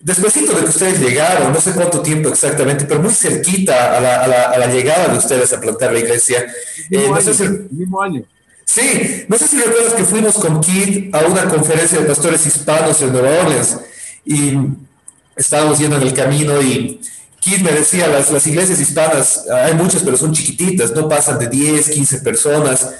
[0.00, 4.22] despuésito de que ustedes llegaron, no sé cuánto tiempo exactamente, pero muy cerquita a la,
[4.22, 6.46] a la, a la llegada de ustedes a plantar la iglesia.
[6.90, 8.22] Eh, no sé si, mismo año.
[8.64, 13.00] Sí, no sé si recuerdas que fuimos con Kid a una conferencia de pastores hispanos
[13.02, 13.78] en Nueva Orleans
[14.24, 14.54] y
[15.36, 17.00] estábamos yendo en el camino y
[17.40, 21.48] Kid me decía, las, las iglesias hispanas, hay muchas, pero son chiquititas, no pasan de
[21.48, 22.94] 10, 15 personas.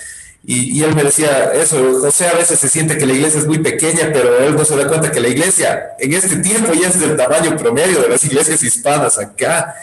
[0.47, 3.61] Y, él me decía eso, José a veces se siente que la iglesia es muy
[3.61, 7.01] pequeña, pero él no se da cuenta que la iglesia en este tiempo ya es
[7.01, 9.75] del tamaño promedio de las iglesias hispanas acá.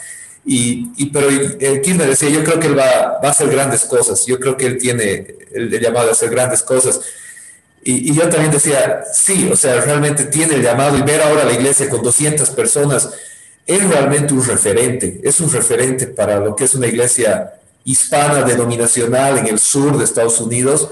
[0.45, 1.29] Y, y pero
[1.81, 4.67] Kid me decía, yo creo que él va, a hacer grandes cosas, yo creo que
[4.67, 7.01] él tiene el, el llamado a hacer grandes cosas.
[7.83, 11.43] Y, y, yo también decía, sí, o sea, realmente tiene el llamado y ver ahora
[11.43, 13.09] la iglesia con 200 personas
[13.65, 17.53] es realmente un referente, es un referente para lo que es una iglesia
[17.83, 20.89] hispana denominacional en el sur de Estados Unidos.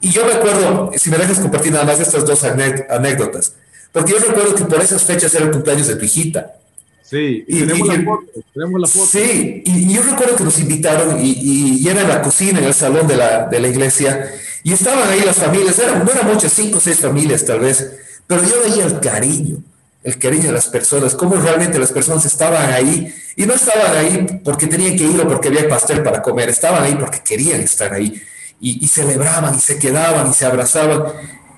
[0.00, 3.54] Y yo recuerdo, si me dejas compartir nada más estas dos anécdotas,
[3.92, 6.56] porque yo recuerdo que por esas fechas era el cumpleaños de tu hijita.
[7.02, 10.58] Sí, y, tenemos, y, la foto, tenemos, la foto, Sí, y, yo recuerdo que nos
[10.58, 14.32] invitaron y, y, era en la cocina, en el salón de la, de la iglesia,
[14.62, 17.92] y estaban ahí las familias, eran, no eran muchas, cinco o seis familias tal vez,
[18.26, 19.58] pero yo veía el cariño,
[20.04, 24.40] el cariño de las personas, cómo realmente las personas estaban ahí y no estaban ahí
[24.44, 27.92] porque tenían que ir o porque había pastel para comer, estaban ahí porque querían estar
[27.92, 28.22] ahí
[28.60, 31.04] y, y, celebraban y se quedaban y se abrazaban.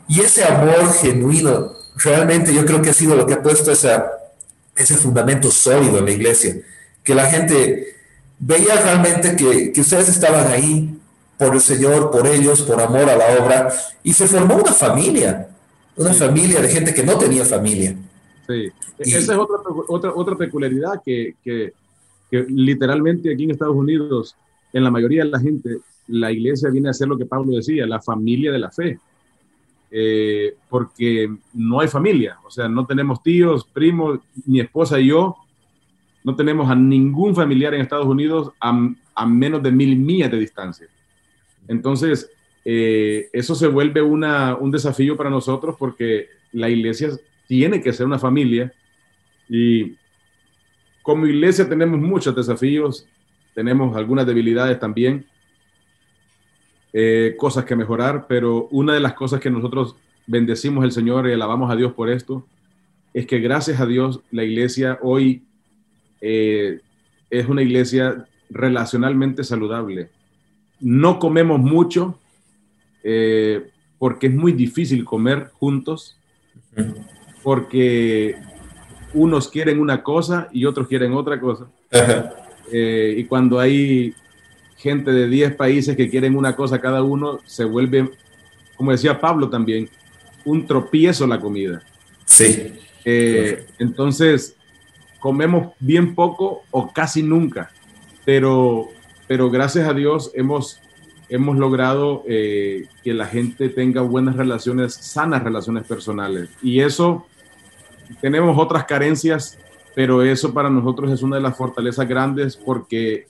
[0.09, 4.13] Y ese amor genuino, realmente yo creo que ha sido lo que ha puesto esa,
[4.77, 6.57] ese fundamento sólido en la iglesia,
[7.03, 7.97] que la gente
[8.39, 10.97] veía realmente que, que ustedes estaban ahí
[11.37, 13.73] por el Señor, por ellos, por amor a la obra,
[14.05, 15.49] y se formó una familia,
[15.97, 17.97] una familia de gente que no tenía familia.
[18.47, 18.69] Sí,
[18.99, 19.57] y, esa es otra,
[19.89, 21.73] otra, otra peculiaridad que, que,
[22.31, 24.37] que, literalmente aquí en Estados Unidos,
[24.73, 25.79] en la mayoría de la gente,
[26.09, 28.99] la iglesia viene a ser lo que Pablo decía, la familia de la fe.
[29.91, 35.37] Eh, porque no hay familia, o sea, no tenemos tíos, primos, mi esposa y yo,
[36.25, 38.77] no tenemos a ningún familiar en Estados Unidos a,
[39.15, 40.89] a menos de mil millas de distancia.
[41.69, 42.29] Entonces,
[42.65, 47.11] eh, eso se vuelve una, un desafío para nosotros porque la iglesia
[47.47, 48.73] tiene que ser una familia
[49.49, 49.95] y
[51.03, 53.07] como iglesia tenemos muchos desafíos,
[53.55, 55.27] tenemos algunas debilidades también,
[56.93, 61.33] eh, cosas que mejorar, pero una de las cosas que nosotros bendecimos al Señor y
[61.33, 62.45] alabamos a Dios por esto
[63.15, 65.43] es que gracias a Dios la iglesia hoy
[66.21, 66.81] eh,
[67.31, 70.11] es una iglesia relacionalmente saludable.
[70.81, 72.19] No comemos mucho
[73.03, 76.19] eh, porque es muy difícil comer juntos.
[77.47, 78.35] Porque
[79.15, 81.69] unos quieren una cosa y otros quieren otra cosa.
[82.73, 84.13] Eh, y cuando hay
[84.77, 88.11] gente de 10 países que quieren una cosa cada uno, se vuelve,
[88.75, 89.89] como decía Pablo también,
[90.45, 91.81] un tropiezo la comida.
[92.25, 92.75] Sí.
[93.05, 94.57] Eh, entonces,
[95.21, 97.71] comemos bien poco o casi nunca,
[98.25, 98.89] pero,
[99.29, 100.81] pero gracias a Dios hemos,
[101.29, 106.49] hemos logrado eh, que la gente tenga buenas relaciones, sanas relaciones personales.
[106.61, 107.29] Y eso
[108.21, 109.59] tenemos otras carencias,
[109.95, 113.29] pero eso para nosotros es una de las fortalezas grandes porque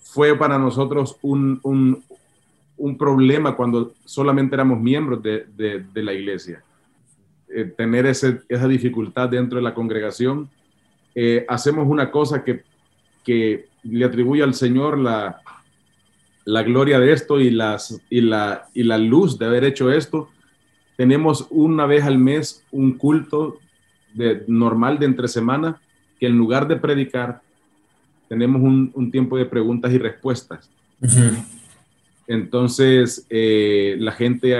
[0.00, 2.02] fue para nosotros un, un,
[2.76, 6.62] un problema cuando solamente éramos miembros de, de, de la iglesia.
[7.48, 10.50] Eh, tener ese, esa dificultad dentro de la congregación.
[11.14, 12.64] Eh, hacemos una cosa que,
[13.24, 15.40] que le atribuye al Señor la,
[16.44, 20.28] la gloria de esto y, las, y, la, y la luz de haber hecho esto,
[20.96, 23.58] tenemos una vez al mes un culto
[24.14, 25.80] de, normal de entre semana,
[26.18, 27.42] que en lugar de predicar,
[28.28, 30.70] tenemos un, un tiempo de preguntas y respuestas.
[31.00, 31.44] Uh -huh.
[32.26, 34.56] Entonces, eh, la gente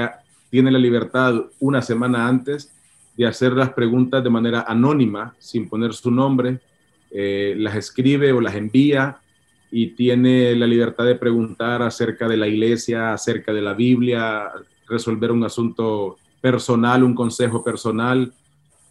[0.51, 2.73] tiene la libertad una semana antes
[3.17, 6.61] de hacer las preguntas de manera anónima, sin poner su nombre,
[7.11, 9.19] eh, las escribe o las envía
[9.71, 14.51] y, y tiene la libertad de preguntar acerca de la iglesia, acerca de la Biblia,
[14.89, 18.33] resolver un asunto personal, un consejo personal,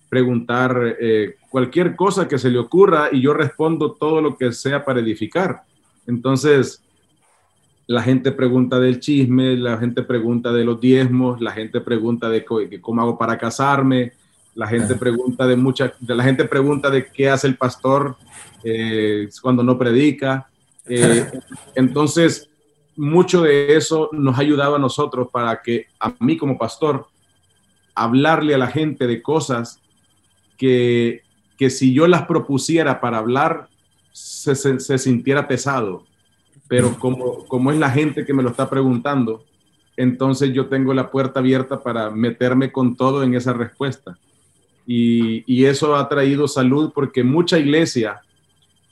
[0.10, 4.86] preguntar eh, cualquier cosa que se le ocurra y yo respondo todo lo que sea
[4.86, 5.64] para edificar.
[6.08, 6.84] Entonces,
[7.88, 12.46] la gente pregunta del chisme, la gente pregunta de los diezmos, la gente pregunta de
[12.46, 14.14] cómo hago para casarme,
[14.56, 18.16] la gente pregunta de mucha, la gente pregunta de qué hace el pastor
[18.64, 20.48] eh, cuando no predica.
[20.88, 21.30] Eh,
[21.76, 22.50] entonces,
[22.96, 27.06] mucho de eso nos ha ayudado a nosotros para que a mí como pastor
[27.96, 29.80] hablarle a la gente de cosas
[30.58, 31.24] que,
[31.58, 33.68] que si yo las propusiera para hablar
[34.12, 36.04] se, se sintiera pesado.
[36.68, 39.44] Pero como, como es la gente que me lo está preguntando,
[39.98, 44.18] entonces yo tengo la puerta abierta para meterme con todo en esa respuesta.
[44.88, 48.22] Y, y eso ha traído salud porque mucha iglesia,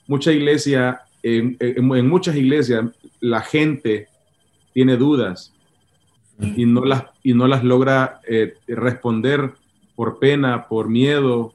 [0.06, 2.86] mucha iglesia, en, en, muchas iglesias
[3.20, 4.08] la gente
[4.72, 5.53] tiene dudas
[6.40, 9.52] y no las, y no las logra eh, responder
[9.94, 11.54] por pena, por miedo,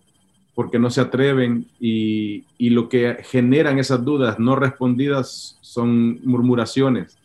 [0.55, 7.17] porque no se atreven y, y, lo que generan esas dudas no respondidas son murmuraciones.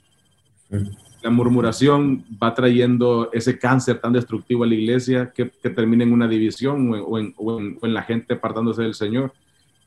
[1.23, 6.13] La murmuración va trayendo ese cáncer tan destructivo a la iglesia que, que termina en
[6.13, 9.33] una división o en, o, en, o en, la gente apartándose del Señor.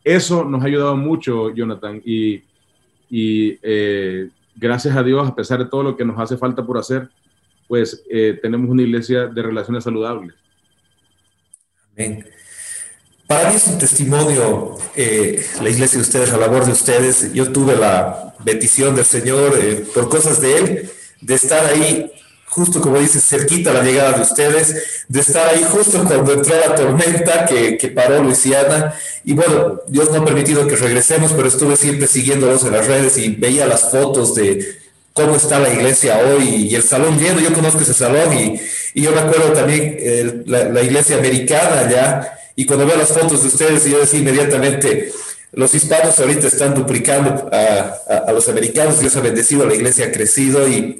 [0.03, 2.41] Eso nos ha ayudado mucho, Jonathan, y,
[3.09, 6.77] y eh, gracias a Dios, a pesar de todo lo que nos hace falta por
[6.77, 7.09] hacer,
[7.67, 10.33] pues eh, tenemos una iglesia de relaciones saludables.
[11.93, 12.25] Amén.
[13.27, 17.33] Para mí es un testimonio eh, la iglesia de ustedes, la labor de ustedes.
[17.33, 20.89] Yo tuve la bendición del Señor eh, por cosas de Él,
[21.21, 22.09] de estar ahí
[22.57, 26.55] justo como dices, cerquita a la llegada de ustedes, de estar ahí justo cuando entró
[26.55, 28.95] la tormenta que, que, paró Luisiana.
[29.23, 33.17] Y bueno, Dios no ha permitido que regresemos, pero estuve siempre siguiéndolos en las redes
[33.17, 34.86] y veía las fotos de
[35.17, 37.39] cómo está la iglesia hoy y el salón lleno.
[37.39, 38.61] Yo conozco ese salón y,
[39.01, 43.47] yo me acuerdo también eh, la, iglesia americana allá y cuando veo las fotos de
[43.47, 45.11] ustedes, yo decía inmediatamente,
[45.53, 50.67] los hispanos ahorita están duplicando a, los americanos, Dios ha bendecido, la iglesia ha crecido.
[50.67, 50.99] Y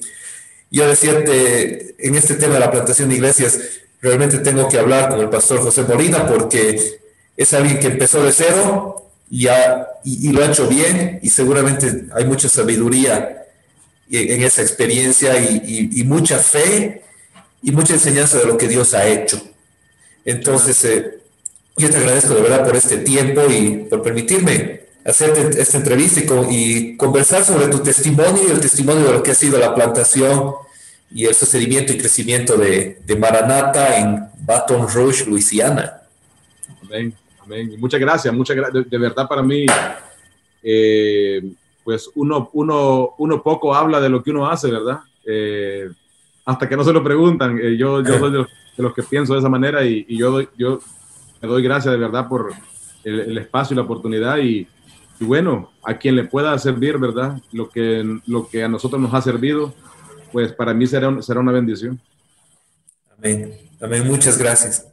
[0.72, 3.60] yo decía, en este tema de la plantación de iglesias,
[4.02, 7.00] realmente tengo que hablar con el pastor José Molina porque
[7.36, 12.06] es alguien que empezó de cero y, ha, y lo ha hecho bien y seguramente
[12.14, 13.38] hay mucha sabiduría
[14.10, 17.04] en esa experiencia y, y, mucha fe
[17.62, 19.42] y mucha enseñanza de lo que Dios ha hecho.
[20.24, 21.20] Entonces, eh,
[21.76, 26.92] yo te agradezco de verdad por este tiempo y por permitirme hacerte esta entrevista y,
[26.92, 30.54] y, conversar sobre tu testimonio y el testimonio de lo que ha sido la plantación
[31.12, 36.02] y el sucedimiento y crecimiento de, de Maranata en Baton Rouge, Luisiana.
[36.84, 37.76] Amén, amén.
[37.78, 38.86] Muchas gracias, muchas gracias.
[38.86, 39.66] De, de verdad para mí,
[40.64, 41.42] eh,
[41.88, 45.00] pues uno, uno, uno poco habla de lo que uno hace, ¿verdad?
[45.26, 45.90] Eh,
[46.44, 47.58] hasta que no se lo preguntan.
[47.58, 48.46] Eh, yo, yo soy de
[48.84, 50.82] los, que pienso de esa manera y, yo, yo
[51.42, 52.52] me doy gracias de verdad por
[53.06, 54.68] el, el espacio y la oportunidad y,
[55.18, 57.42] y, bueno, a quien le pueda servir, ¿verdad?
[57.54, 59.74] Lo que, lo que a nosotros nos ha servido,
[60.34, 62.02] pues para mí será, será una bendición.
[63.18, 63.58] Amén.
[63.80, 64.06] Amén.
[64.06, 64.86] Muchas gracias.